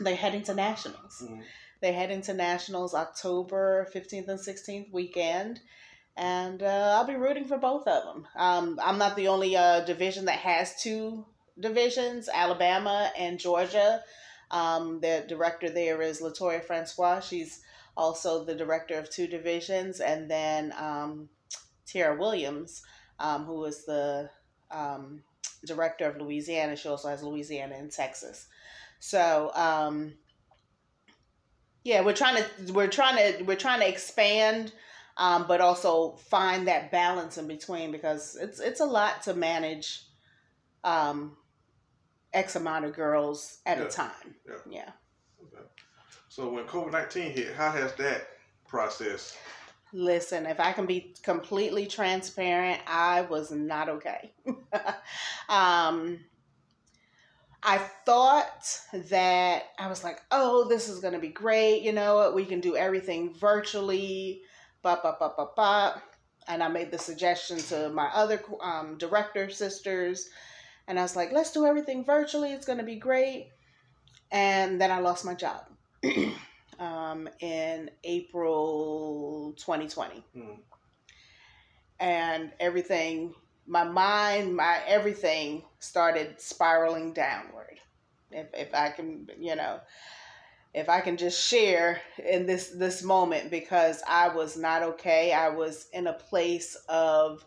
[0.00, 1.22] they're heading to nationals.
[1.24, 1.42] Mhm.
[1.80, 5.60] They head into nationals October 15th and 16th weekend.
[6.16, 8.26] And uh, I'll be rooting for both of them.
[8.34, 11.26] Um, I'm not the only uh, division that has two
[11.60, 14.02] divisions Alabama and Georgia.
[14.50, 17.20] Um, the director there is Latoya Francois.
[17.20, 17.60] She's
[17.96, 20.00] also the director of two divisions.
[20.00, 21.28] And then um,
[21.86, 22.82] Tara Williams,
[23.18, 24.30] um, who is the
[24.70, 25.22] um,
[25.64, 26.76] director of Louisiana.
[26.76, 28.46] She also has Louisiana and Texas.
[28.98, 30.14] So, um,
[31.84, 34.72] yeah, we're trying to we're trying to we're trying to expand,
[35.16, 40.02] um, but also find that balance in between because it's it's a lot to manage,
[40.82, 41.36] um,
[42.32, 44.34] x amount of girls at Yeah, a time.
[44.48, 44.54] yeah.
[44.68, 44.90] yeah.
[45.42, 45.64] Okay.
[46.28, 48.28] So when COVID nineteen hit, how has that
[48.66, 49.36] process?
[49.96, 54.30] Listen, if I can be completely transparent, I was not okay.
[55.48, 56.20] um,
[57.62, 61.80] I thought that I was like, oh, this is going to be great.
[61.80, 62.34] You know what?
[62.34, 64.42] We can do everything virtually.
[64.82, 66.02] Ba, ba, ba, ba, ba.
[66.46, 70.28] And I made the suggestion to my other um, director sisters.
[70.88, 72.52] And I was like, let's do everything virtually.
[72.52, 73.48] It's going to be great.
[74.30, 75.64] And then I lost my job.
[76.78, 80.24] um, in April 2020.
[80.36, 80.58] Mm.
[81.98, 83.34] And everything,
[83.66, 87.80] my mind, my everything started spiraling downward.
[88.30, 89.80] If, if I can, you know,
[90.74, 95.32] if I can just share in this this moment because I was not okay.
[95.32, 97.44] I was in a place of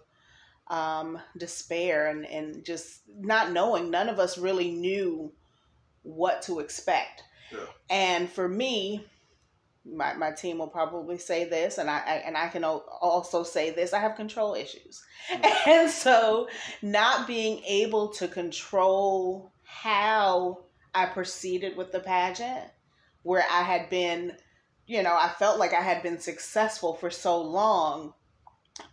[0.69, 3.91] um, despair and, and just not knowing.
[3.91, 5.31] None of us really knew
[6.03, 7.23] what to expect.
[7.51, 7.59] Yeah.
[7.89, 9.05] And for me,
[9.93, 13.71] my, my team will probably say this, and I, I and I can also say
[13.71, 15.03] this: I have control issues,
[15.67, 16.47] and so
[16.81, 22.65] not being able to control how I proceeded with the pageant,
[23.23, 24.33] where I had been,
[24.87, 28.13] you know, I felt like I had been successful for so long,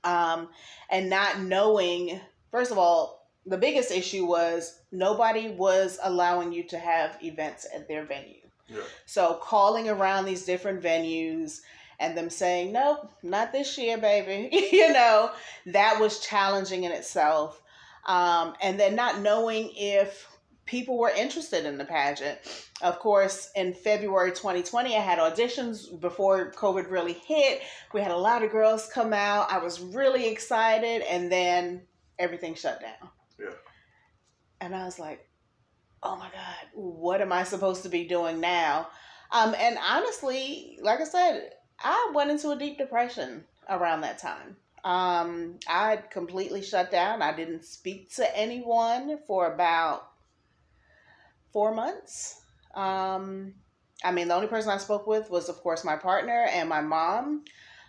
[0.04, 0.48] um,
[0.90, 2.20] and not knowing.
[2.50, 7.86] First of all, the biggest issue was nobody was allowing you to have events at
[7.88, 8.45] their venue.
[8.68, 8.82] Yeah.
[9.04, 11.60] So calling around these different venues
[11.98, 14.54] and them saying, nope, not this year, baby.
[14.72, 15.30] you know,
[15.66, 17.62] that was challenging in itself.
[18.06, 20.28] Um, and then not knowing if
[20.66, 22.38] people were interested in the pageant.
[22.82, 27.62] Of course, in February 2020, I had auditions before COVID really hit.
[27.94, 29.50] We had a lot of girls come out.
[29.50, 31.02] I was really excited.
[31.02, 31.82] And then
[32.18, 33.10] everything shut down.
[33.40, 33.54] Yeah.
[34.60, 35.28] And I was like,
[36.02, 38.88] oh my God, what am I supposed to be doing now?
[39.32, 44.56] Um, and honestly, like I said, I went into a deep depression around that time.
[44.84, 47.22] Um, I completely shut down.
[47.22, 50.08] I didn't speak to anyone for about
[51.52, 52.40] four months.
[52.74, 53.54] Um,
[54.04, 56.80] I mean, the only person I spoke with was, of course, my partner and my
[56.80, 57.44] mom.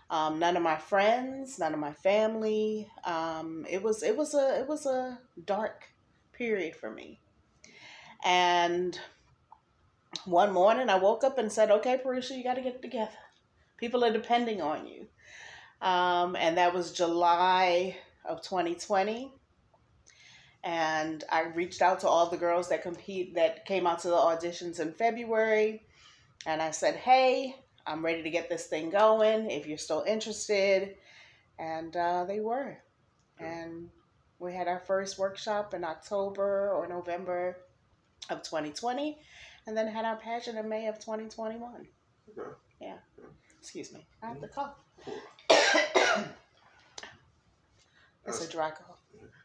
[0.09, 2.89] Um, none of my friends, none of my family.
[3.03, 5.83] Um, it was it was a it was a dark
[6.31, 7.19] period for me.
[8.23, 8.99] And
[10.25, 13.11] one morning I woke up and said, okay, Parusha, you got to get it together.
[13.77, 15.07] People are depending on you.
[15.81, 17.95] Um, and that was July
[18.25, 19.31] of 2020.
[20.63, 24.15] And I reached out to all the girls that compete, that came out to the
[24.15, 25.83] auditions in February.
[26.45, 27.55] And I said, hey,
[27.85, 30.95] I'm ready to get this thing going if you're still interested.
[31.59, 32.77] And uh, they were.
[33.39, 33.89] And
[34.39, 37.57] we had our first workshop in October or November
[38.29, 39.17] of 2020,
[39.65, 41.87] and then had our pageant in May of 2021.
[42.29, 42.49] Okay.
[42.81, 42.95] Yeah.
[43.59, 44.75] Excuse me, I have the cough.
[45.03, 45.15] Cool.
[48.25, 48.99] It's a dry cough.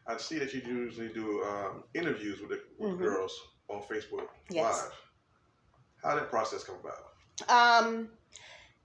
[0.07, 2.97] I see that you usually do um, interviews with the, with Mhm.
[2.97, 4.83] the girls on Facebook Yes.
[4.83, 4.91] Live.
[6.03, 7.13] How did that process come about?
[7.85, 8.09] Um,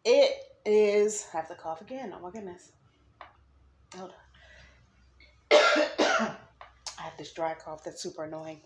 [0.04, 0.30] it
[0.64, 1.26] is.
[1.34, 2.14] I have to cough again.
[2.16, 2.70] Oh my goodness.
[3.96, 4.16] Hold on.
[6.98, 8.60] I have this dry cough that's super annoying.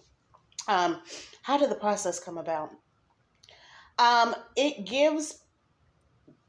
[0.68, 1.00] Um,
[1.42, 2.70] how did the process come about?
[3.98, 5.38] Um, it gives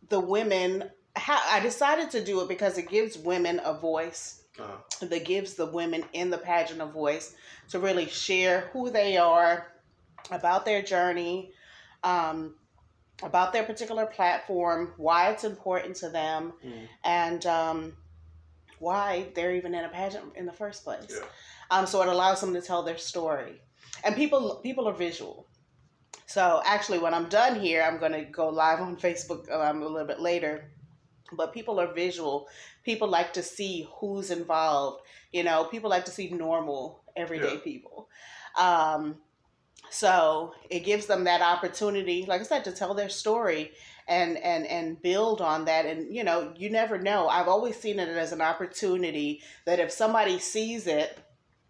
[0.10, 0.90] the women.
[1.16, 4.78] How I decided to do it because it gives women a voice Uh-huh.
[5.08, 7.36] that gives the women in the pageant a voice
[7.70, 9.68] to really share who they are,
[10.32, 11.52] about their journey,
[12.04, 12.56] um,
[13.24, 16.88] about their particular platform, why it's important to them, Mm.
[17.04, 17.98] and um,
[18.80, 21.12] why they're even in a pageant in the first place.
[21.20, 21.26] Yeah.
[21.72, 23.62] Um, so it allows them to tell their story,
[24.04, 25.46] and people people are visual.
[26.26, 29.88] So actually, when I'm done here, I'm going to go live on Facebook um, a
[29.88, 30.72] little bit later.
[31.34, 32.48] But people are visual.
[32.84, 35.02] People like to see who's involved.
[35.32, 37.60] You know, people like to see normal, everyday Yeah.
[37.60, 38.08] people.
[38.58, 39.18] Um,
[39.90, 43.72] so it gives them that opportunity, like I said, to tell their story
[44.08, 45.86] and and and build on that.
[45.86, 47.28] And you know, you never know.
[47.28, 51.18] I've always seen it as an opportunity that if somebody sees it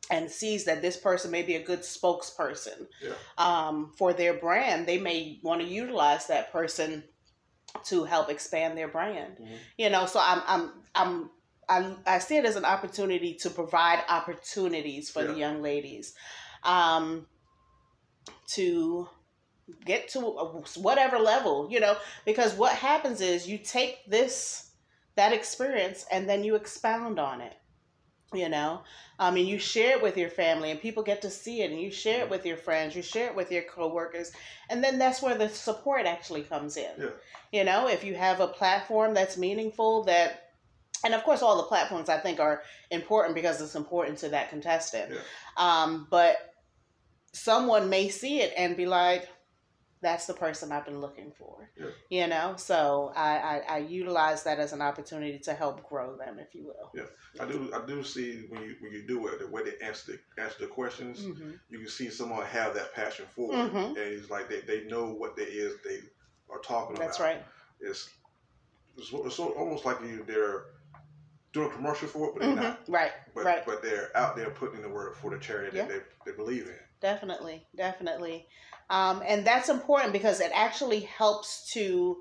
[0.10, 3.14] and sees that this person may be a good spokesperson Yeah.
[3.38, 7.04] um, for their brand, they may want to utilize that person
[7.86, 9.38] to help expand their brand.
[9.40, 9.58] Mhm.
[9.78, 11.30] You know, so I'm I'm I'm
[11.70, 16.14] I, I see it as an opportunity to provide opportunities for the young ladies
[16.64, 17.26] um,
[18.56, 19.08] to
[19.86, 20.20] get to
[20.76, 21.96] whatever level, you know,
[22.26, 24.72] because what happens is you take this,
[25.16, 27.54] that experience, and then you expound on it,
[28.34, 28.82] you know.
[29.20, 31.80] I mean, you share it with your family, and people get to see it, and
[31.80, 34.32] you share it with your friends, you share it with your coworkers,
[34.70, 36.92] and then that's where the support actually comes in.
[37.00, 37.10] Yeah.
[37.52, 40.40] You know, if you have a platform that's meaningful, that
[41.06, 44.50] and of course all the platforms i think are important because it's important to that
[44.50, 45.20] contestant Yeah.
[45.58, 46.54] um, but
[47.34, 49.28] someone may see it and be like
[50.04, 51.88] that's the person i've been looking for Yeah.
[52.10, 56.38] you know so I, I i utilize that as an opportunity to help grow them
[56.40, 57.72] if you will Yeah, I do.
[57.74, 60.58] I do see when you when you do it, the way they answer the answer
[60.60, 63.88] the questions, hmm you can see someone have that passion for it, Mhm.
[63.88, 66.00] and it's like they, they know what it is they
[66.52, 67.30] are talking that's about.
[67.30, 67.46] That's right
[67.82, 68.10] It's
[68.98, 70.66] it's, it's so, almost like you they're
[71.54, 72.80] doing a commercial for it, but they're hmm not.
[72.90, 75.88] right But right but they're out there putting in the work for the charity Yeah.
[75.88, 76.78] that they, they believe in.
[77.02, 78.48] definitely definitely
[78.98, 82.18] um, and that's important because it actually helps to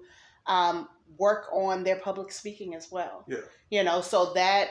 [0.47, 0.77] um,
[1.19, 3.45] work on their public speaking as well Yeah.
[3.75, 4.69] you know so that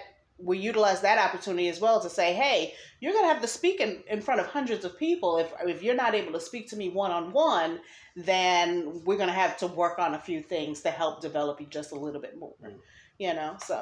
[0.50, 2.58] we utilize that opportunity as well to say hey
[3.00, 5.84] you're going to have to speak in, in front of hundreds of people if, if
[5.84, 7.80] you're not able to speak to me one-on-one
[8.16, 11.68] then we're going to have to work on a few things to help develop you
[11.80, 12.78] just a little bit more Mm.
[13.26, 13.78] you know so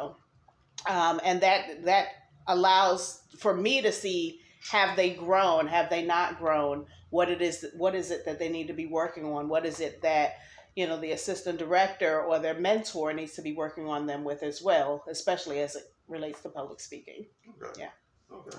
[0.95, 2.05] um, and that that
[2.47, 4.39] allows for me to see
[4.71, 8.49] have they grown have they not grown what it is what is it that they
[8.49, 10.35] need to be working on what is it that
[10.75, 14.43] you know the assistant director or their mentor needs to be working on them with
[14.43, 17.25] as well especially as it relates to public speaking
[17.61, 17.81] Okay.
[17.81, 18.35] Yeah.
[18.35, 18.57] Okay.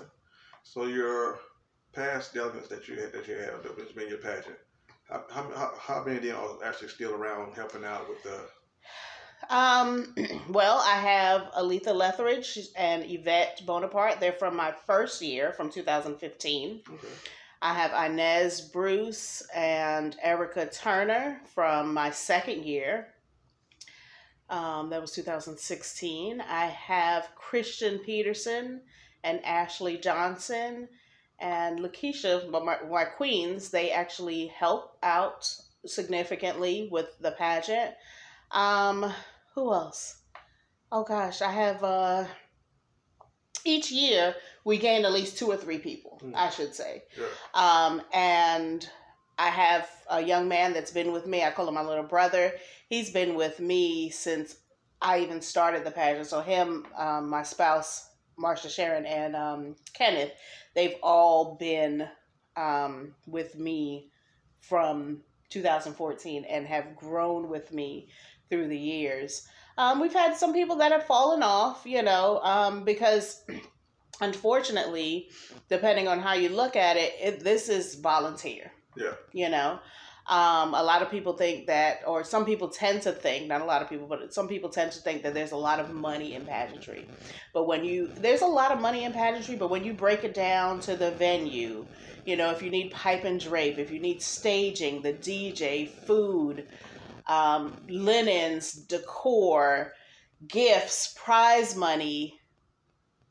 [0.63, 1.39] So your
[1.93, 4.57] past elements that you had that you have that has been your pageant.
[5.09, 8.39] How, how, how, how many of them are actually still around helping out with the
[9.49, 10.15] um,
[10.49, 16.81] well i have aletha lethridge and yvette bonaparte they're from my first year from 2015
[16.87, 17.07] okay.
[17.63, 23.07] I have Inez Bruce and Erica Turner from my second year.
[24.49, 26.41] Um, that was 2016.
[26.41, 28.81] I have Christian Peterson
[29.23, 30.89] and Ashley Johnson
[31.39, 33.69] and Lakeisha, my, my queens.
[33.69, 35.47] They actually help out
[35.85, 37.93] significantly with the pageant.
[38.49, 39.13] Um,
[39.53, 40.21] who else?
[40.91, 42.25] Oh gosh, I have uh,
[43.65, 46.35] each year we gain at least two or three people, Mm.
[46.35, 47.03] I should say.
[47.17, 47.25] Yeah.
[47.53, 48.87] Um, and
[49.37, 51.43] I have a young man that's been with me.
[51.43, 52.53] I call him my little brother.
[52.89, 54.55] He's been with me since
[55.01, 56.27] I even started the pageant.
[56.27, 58.09] So him, um, my spouse,
[58.39, 60.31] Marsha Sharon, and um, Kenneth,
[60.75, 62.07] they've all been
[62.55, 64.11] um, with me
[64.59, 68.09] from 2014 and have grown with me
[68.49, 69.47] through the years.
[69.77, 73.43] Um, we've had some people that have fallen off, you know, um, because
[74.21, 75.29] unfortunately,
[75.69, 78.71] depending on how you look at it, it this is volunteer.
[78.95, 79.13] Yeah.
[79.31, 79.79] You know,
[80.27, 83.65] um, a lot of people think that, or some people tend to think, not a
[83.65, 86.35] lot of people, but some people tend to think that there's a lot of money
[86.35, 87.07] in pageantry.
[87.53, 90.33] But when you, there's a lot of money in pageantry, but when you break it
[90.33, 91.85] down to the venue,
[92.25, 96.67] you know, if you need pipe and drape, if you need staging, the DJ, food,
[97.31, 99.93] um, linens, decor,
[100.47, 102.39] gifts, prize money,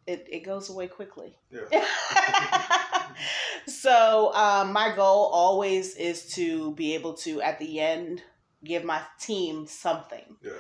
[0.07, 1.37] it, it goes away quickly.
[1.51, 1.85] Yeah.
[3.67, 8.23] so um, my goal always is to be able to at the end
[8.65, 10.53] give my team something Yeah.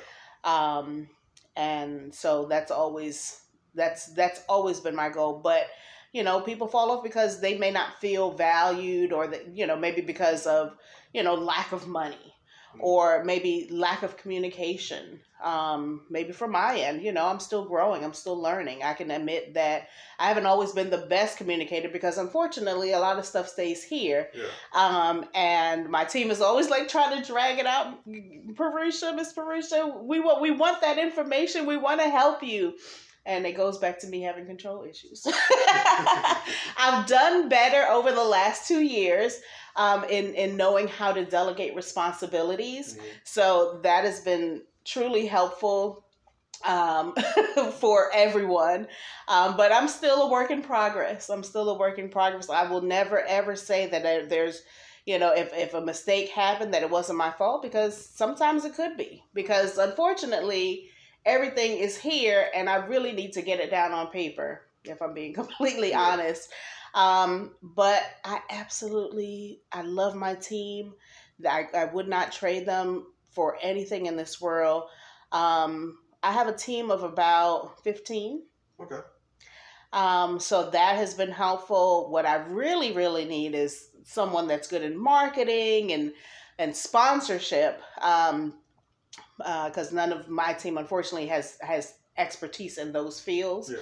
[0.44, 1.08] um,
[1.56, 3.40] and so that's always
[3.74, 5.66] that's that's always been my goal but
[6.12, 9.76] you know people fall off because they may not feel valued or that you know
[9.76, 10.74] maybe because of
[11.12, 12.29] you know lack of money
[12.78, 15.20] or maybe lack of communication.
[15.42, 18.82] Um, maybe from my end, you know, I'm still growing, I'm still learning.
[18.82, 23.18] I can admit that I haven't always been the best communicator because unfortunately a lot
[23.18, 24.28] of stuff stays here.
[24.34, 24.44] Yeah.
[24.74, 28.06] Um, and my team is always like trying to drag it out.
[28.06, 31.64] Parusha, Miss Parusha, we want we want that information.
[31.64, 32.74] We want to help you.
[33.26, 35.26] And it goes back to me having control issues.
[36.78, 39.40] I've done better over the last two years
[39.76, 42.94] um, in in knowing how to delegate responsibilities.
[42.96, 43.02] Mhm.
[43.24, 46.04] So that has been truly helpful
[46.64, 47.14] um,
[47.80, 48.86] for everyone.
[49.28, 51.30] Um, but I'm still a work in progress.
[51.30, 52.50] I'm still a work in progress.
[52.50, 54.62] I will never ever say that there- there's,
[55.06, 58.74] you know, if, if a mistake happened, that it wasn't my fault because sometimes it
[58.74, 59.24] could be.
[59.34, 60.89] Because unfortunately,
[61.24, 65.14] everything is here and I really need to get it down on paper, if I'm
[65.14, 66.00] being completely Yeah.
[66.00, 66.50] honest.
[66.94, 70.94] Um, but I absolutely, I love my team.
[71.48, 74.84] I, I would not trade them for anything in this world.
[75.32, 78.42] Um, I have a team of about 15.
[78.80, 79.00] Okay.
[79.92, 82.10] Um, so that has been helpful.
[82.10, 86.12] What I really, really need is someone that's good in marketing and
[86.58, 87.80] and sponsorship.
[88.02, 88.54] Um,
[89.40, 93.70] because none of my team, unfortunately, has has expertise in those fields.
[93.72, 93.78] Yeah.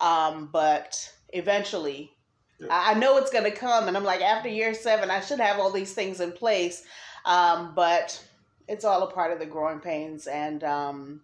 [0.00, 2.12] Um, but eventually,
[2.58, 2.68] Yeah.
[2.70, 5.40] I, I know it's going to come, and I'm like, after year seven, I should
[5.40, 6.84] have all these things in place.
[7.24, 8.22] Um, but
[8.68, 11.22] it's all a part of the growing pains, and um,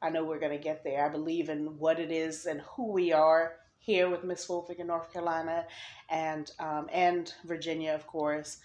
[0.00, 1.04] I know we're going to get there.
[1.04, 4.84] I believe in what it is and who we are here with Miss Full Figure
[4.84, 5.66] North Carolina,
[6.08, 8.58] and um, and Virginia, of course.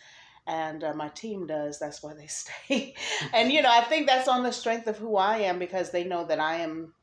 [0.48, 1.80] And uh, my team does.
[1.80, 2.96] That's why they stay.
[3.34, 6.04] and you know, I think that's on the strength of who I am because they
[6.04, 6.94] know that I am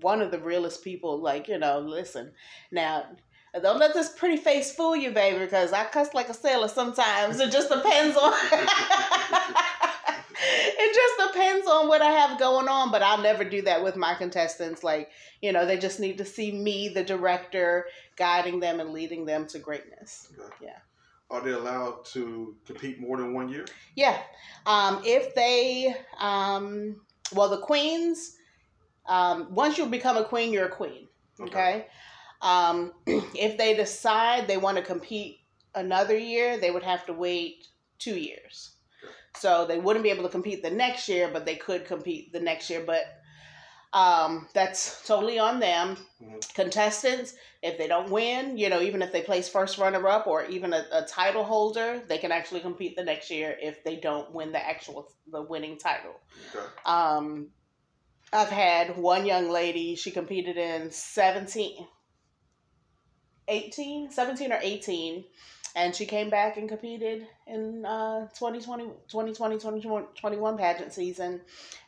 [0.00, 1.18] one of the realest people.
[1.20, 2.32] Like you know, listen
[2.70, 3.06] now.
[3.62, 7.38] Don't let this pretty face fool you, baby, because I cuss like a sailor sometimes.
[7.38, 8.32] It just depends on.
[10.44, 13.96] it just depends on what I have going on, but I'll never do that with
[13.96, 14.82] my contestants.
[14.82, 17.86] Like, you know, they just need to see me, the director,
[18.16, 20.28] guiding them and leading them to greatness.
[20.38, 20.66] Okay.
[20.66, 20.78] Yeah.
[21.30, 23.64] Are they allowed to compete more than one year?
[23.96, 24.20] Yeah.
[24.66, 27.00] Um, if they, um,
[27.32, 28.36] well, the queens,
[29.06, 31.08] um, once you become a queen, you're a queen.
[31.40, 31.86] Okay.
[32.42, 35.40] Um, if they decide they want to compete
[35.74, 37.68] another year, they would have to wait
[37.98, 38.72] two years.
[39.02, 39.12] Okay.
[39.36, 42.40] So they wouldn't be able to compete the next year, but they could compete the
[42.40, 42.84] next year.
[42.86, 43.04] But
[43.94, 45.96] um, that's totally on them.
[46.20, 46.54] Mhm.
[46.54, 50.44] Contestants, if they don't win, you know, even if they place first runner up or
[50.46, 54.32] even a, a title holder, they can actually compete the next year if they don't
[54.32, 56.20] win the actual the winning title.
[56.54, 56.66] Okay.
[56.84, 57.50] Um,
[58.32, 61.86] I've had one young lady, she competed in 17,
[63.46, 65.24] 18, 17 or 18,
[65.74, 71.40] and she came back and competed in uh, 2020, 2020, 2021 pageant season.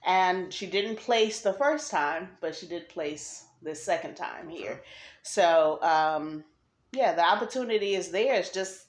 [0.04, 4.82] And she didn't place the first time, but she did place the second time here.
[5.22, 6.44] So, um,
[6.92, 8.34] yeah, the opportunity is there.
[8.34, 8.86] It's just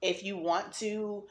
[0.00, 1.24] if you want to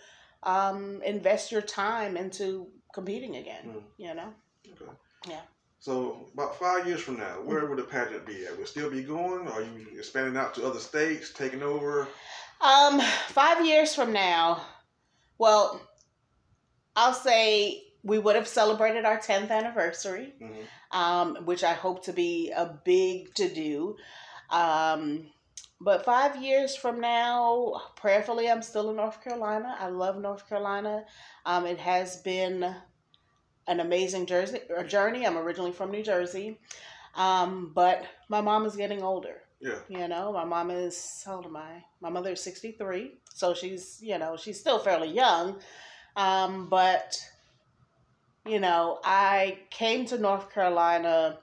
[0.43, 3.83] um, invest your time into competing again, Mm.
[3.97, 4.33] you know?
[4.71, 4.91] Okay.
[5.27, 5.41] Yeah.
[5.79, 8.55] So about five years from now, where would the pageant be at?
[8.55, 9.47] Will it still be going?
[9.47, 12.07] Are you expanding out to other states, taking over?
[12.61, 12.99] Um,
[13.29, 14.65] five years from now,
[15.37, 15.81] well,
[16.95, 22.13] I'll say we would have celebrated our 10th anniversary, hmm um, which I hope to
[22.13, 23.97] be a big to do.
[24.49, 25.27] Um,
[25.81, 29.75] but five years from now, prayerfully, I'm still in North Carolina.
[29.77, 31.03] I love North Carolina.
[31.45, 32.75] Um, it has been
[33.67, 35.25] an amazing Jersey, journey.
[35.25, 36.59] I'm originally from New Jersey,
[37.15, 39.41] um, but my mom is getting older.
[39.65, 39.79] Yeah.
[39.89, 41.83] You know, my mom is how old am I?
[41.99, 45.59] My mother is sixty three, so she's you know she's still fairly young,
[46.15, 47.17] um, but
[48.45, 51.39] you know I came to North Carolina,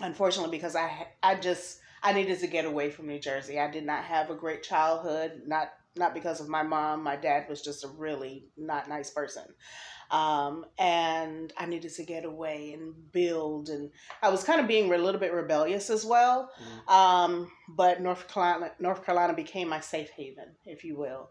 [0.00, 3.60] unfortunately because I I just I needed to get away from New Jersey.
[3.60, 7.02] I did not have a great childhood, not not because of my mom.
[7.02, 9.44] My dad was just a really not nice person.
[10.12, 13.90] Um, and I needed to get away and build, and
[14.22, 16.50] I was kind of being a little bit rebellious as well.
[16.60, 16.92] Mhm.
[16.92, 21.30] Um, but North Carolina, North Carolina became my safe haven, if you will,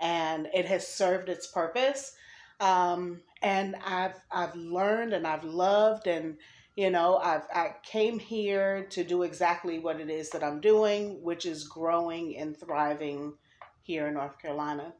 [0.00, 2.16] and it has served its purpose.
[2.60, 6.38] Um, and I've I've learned and I've loved and
[6.74, 11.22] you know I've I came here to do exactly what it is that I'm doing,
[11.22, 13.34] which is growing and thriving
[13.82, 14.94] here in North Carolina.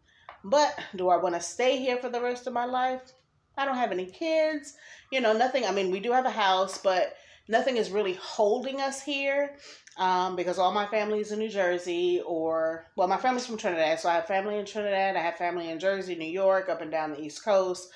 [0.44, 3.12] But do I want to stay here for the rest of my life?
[3.56, 4.74] I don't have any kids,
[5.10, 5.64] you know, nothing.
[5.64, 7.16] I mean, we do have a house, but
[7.48, 9.56] nothing is really holding us here
[9.96, 13.98] um, because all my family is in New Jersey or, well, my family's from Trinidad.
[13.98, 15.16] So I have family in Trinidad.
[15.16, 17.90] I have family in Jersey, New York, up and down the East Coast,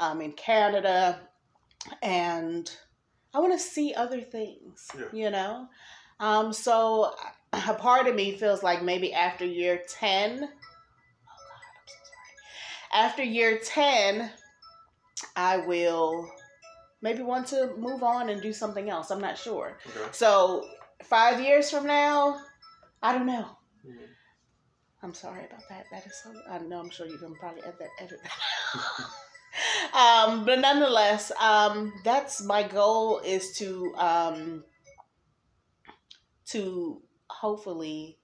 [0.00, 1.20] um, in Canada.
[2.02, 2.70] And
[3.32, 5.04] I want to see other things, yeah.
[5.12, 5.68] you know?
[6.18, 7.14] Um, so
[7.52, 10.48] a part of me feels like maybe after year 10,
[12.94, 14.30] after year ten,
[15.36, 16.30] I will
[17.02, 19.10] maybe want to move on and do something else.
[19.10, 19.78] I'm not sure.
[19.86, 20.08] Okay.
[20.12, 20.68] So
[21.02, 22.40] five years from now,
[23.02, 23.58] I don't know.
[23.84, 24.08] Mhm.
[25.02, 25.86] I'm sorry about that.
[25.90, 26.32] That is so.
[26.48, 26.80] I know.
[26.80, 27.90] I'm sure you can probably edit that.
[28.00, 29.94] Edit that.
[29.98, 34.64] um, but nonetheless, um, that's my goal is to um,
[36.46, 38.18] to hopefully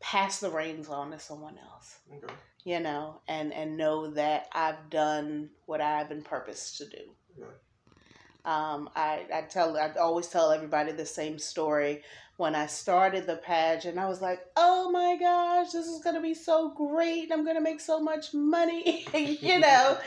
[0.00, 1.98] pass the reins on to someone else.
[2.12, 2.34] Okay.
[2.66, 6.98] You know, and and know that I've done what I've been purposed to do.
[7.38, 7.50] Right.
[8.44, 12.02] Um, I, I tell I always tell everybody the same story.
[12.38, 16.34] When I started the pageant, I was like, "Oh my gosh, this is gonna be
[16.34, 17.30] so great!
[17.30, 19.98] I'm gonna make so much money," you know.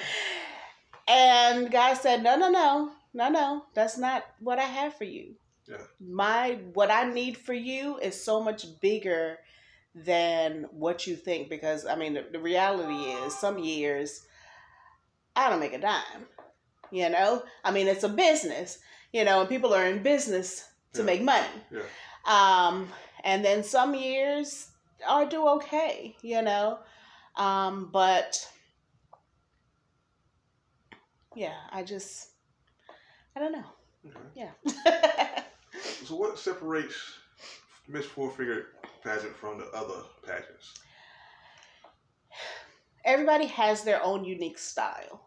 [1.07, 3.63] and God said, "No, no, no, no, no.
[3.73, 5.35] That's not what I have for you.
[5.65, 5.77] Yeah.
[6.01, 9.37] My what I need for you is so much bigger
[9.95, 11.49] than what you think.
[11.49, 14.21] Because I mean, the, the reality is, some years
[15.35, 16.27] I don't make a dime.
[16.91, 18.79] You know, I mean, it's a business.
[19.13, 21.05] You know, and people are in business to Yeah.
[21.05, 21.47] make money.
[21.71, 21.81] Yeah.
[22.25, 22.89] Um,
[23.23, 24.67] and then some years
[25.07, 26.15] I do okay.
[26.21, 26.79] You know,
[27.35, 28.47] um, but
[31.35, 32.29] yeah, I just
[33.35, 33.65] I don't know.
[34.07, 34.19] Okay.
[34.35, 35.43] Yeah.
[36.05, 36.95] So what separates
[37.87, 38.65] Miss Full Figure
[39.03, 40.73] pageant from the other pageants?
[43.05, 45.21] everybody has their own unique style.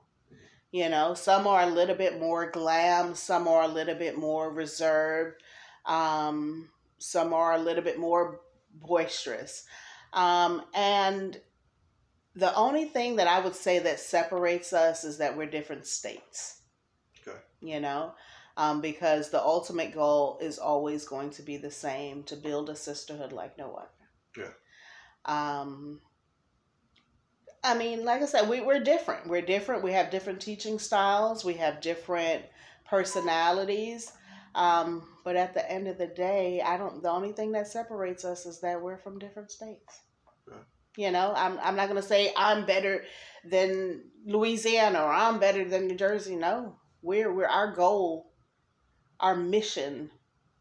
[0.71, 4.51] You know, some are a little bit more glam, some are a little bit more
[4.51, 5.43] reserved,
[5.85, 8.41] um, some are a little bit more
[8.75, 9.65] boisterous.
[10.15, 11.39] Um, and
[12.35, 16.63] the only thing that I would say that separates us is that we're different states.
[17.27, 17.37] Okay.
[17.61, 18.15] You know,
[18.57, 22.77] um, because the ultimate goal is always going to be the same to build a
[22.77, 23.89] sisterhood like no other.
[24.37, 25.61] Yeah.
[25.61, 26.01] Um,
[27.65, 29.29] I mean, like I said, we, we're different.
[29.29, 29.85] We're different.
[29.85, 31.45] We have different teaching styles.
[31.45, 32.45] We have different
[32.89, 34.11] personalities.
[34.55, 37.03] Um, but at the end of the day, I don't.
[37.03, 40.01] The only thing that separates us is that we're from different states.
[40.49, 40.57] Yeah.
[40.97, 41.59] You know, I'm.
[41.63, 43.05] I'm not gonna say I'm better
[43.45, 46.37] than Louisiana or I'm better than New Jersey.
[46.37, 48.32] No, we're we're our goal,
[49.23, 50.11] our mission,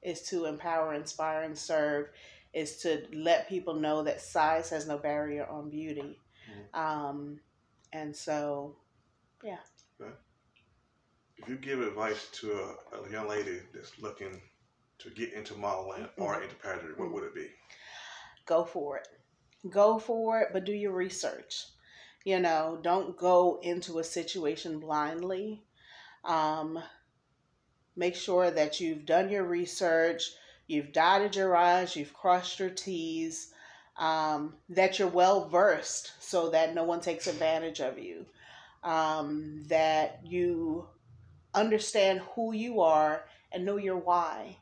[0.02, 2.08] is to empower, inspire, and serve.
[2.54, 6.20] Is to let people know that size has no barrier on beauty.
[6.74, 7.40] Um,
[7.94, 8.76] and so,
[9.44, 9.58] yeah.
[11.38, 14.42] If you give advice to a, a young lady that's looking
[15.00, 16.44] to get into modeling or Mm-hmm.
[16.44, 17.48] into pageantry, what would it be?
[18.46, 19.08] go for it.
[19.70, 21.66] Go for it, but do your research.
[22.26, 25.64] You know, don't go into a situation blindly.
[26.24, 26.80] Um,
[27.96, 30.32] make sure that you've done your research,
[30.68, 33.54] you've dotted your I's, you've crossed your T's,
[33.98, 38.26] um, that you're well versed so that no one takes advantage of you,
[38.84, 40.88] um, that you
[41.54, 44.58] understand who you are and know your why.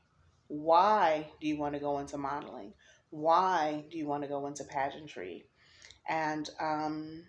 [0.47, 2.73] Why do you want to go into modeling?
[3.11, 5.45] why do you want to go into pageantry
[6.07, 7.23] and um,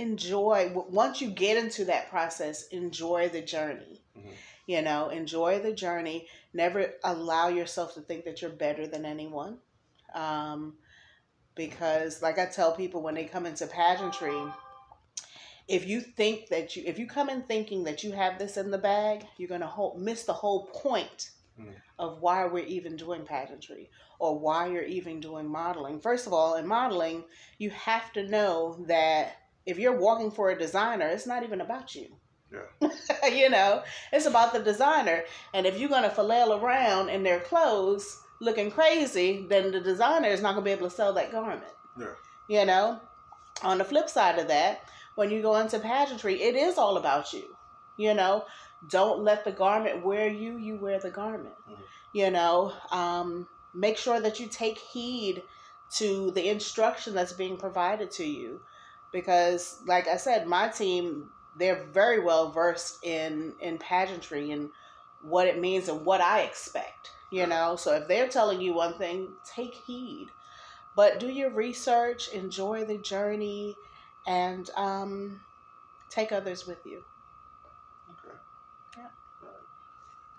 [0.00, 4.32] enjoy once you get into that process enjoy the journey Mhm.
[4.66, 9.58] you know enjoy the journey never allow yourself to think that you're better than anyone
[10.14, 10.60] um,
[11.54, 14.40] because like i tell people when they come into pageantry
[15.68, 18.70] if you think that you if you come in thinking that you have this in
[18.70, 21.74] the bag you're going to whole, miss the whole point Mm.
[21.98, 26.54] of why we're even doing pageantry or why you're even doing modeling first of all
[26.54, 27.24] in modeling
[27.58, 29.36] you have to know that
[29.66, 32.06] if you're walking for a designer it's not even about you.
[32.52, 33.28] Yeah.
[33.28, 33.82] you know
[34.12, 35.24] it's about the designer.
[35.54, 40.28] And if you're going to flail around in their clothes looking crazy then the designer
[40.28, 41.72] is not going to be able to sell that garment.
[41.98, 42.14] Yeah.
[42.48, 43.00] you know?
[43.62, 44.80] On the flip side of that
[45.16, 47.54] when you go into pageantry it is all about you.
[47.98, 48.44] You know?
[48.88, 51.54] Don't let the garment wear you you wear the garment.
[51.70, 51.82] Mhm.
[52.14, 52.72] you know?
[52.90, 55.42] Um, make sure that you take heed
[55.98, 58.60] to the instruction that's being provided to you
[59.12, 64.70] because like i said my team they're very well versed in in pageantry and
[65.22, 68.96] what it means and what i expect you know so if they're telling you one
[68.98, 70.28] thing take heed
[70.96, 73.76] but do your research enjoy the journey
[74.26, 75.40] and um,
[76.10, 77.00] take others with you
[78.10, 78.36] Okay.
[78.98, 79.04] Yeah.
[79.42, 79.52] Right.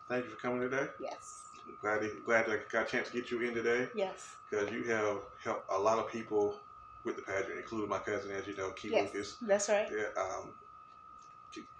[0.09, 0.87] Thank you for coming today.
[0.99, 1.43] yes
[1.81, 4.83] Glad to, glad I got a chance to get you in today yes because you
[4.83, 6.55] have helped a lot of people
[7.03, 9.13] with the pageant, including my cousin, as you know, Key Yes.
[9.13, 9.37] Lucas.
[9.41, 9.87] That's right.
[9.91, 10.53] Yeah, um,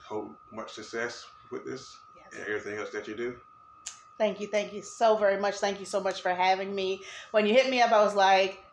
[0.08, 2.26] hope much success with this Yes.
[2.34, 3.40] and everything else that you do.
[4.18, 5.56] Thank you, thank you so very much.
[5.56, 7.04] Thank you so much for having me.
[7.32, 8.64] When you hit me up, I was like,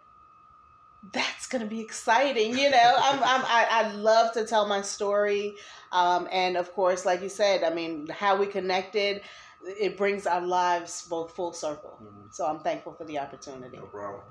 [1.12, 2.94] "That's gonna be exciting," you know.
[2.98, 5.56] I'm, I'm, I, I love to tell my story,
[5.92, 9.22] um, and of course, like you said, I mean, how we connected,
[9.64, 11.98] it brings our lives both full circle.
[12.02, 12.34] Mhm.
[12.34, 13.76] So I'm thankful for the opportunity.
[13.78, 14.22] No problem.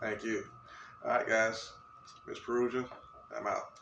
[0.00, 0.44] Thank you.
[1.04, 1.72] All right, guys.
[2.28, 2.84] Miss Parusha,
[3.36, 3.81] I'm out.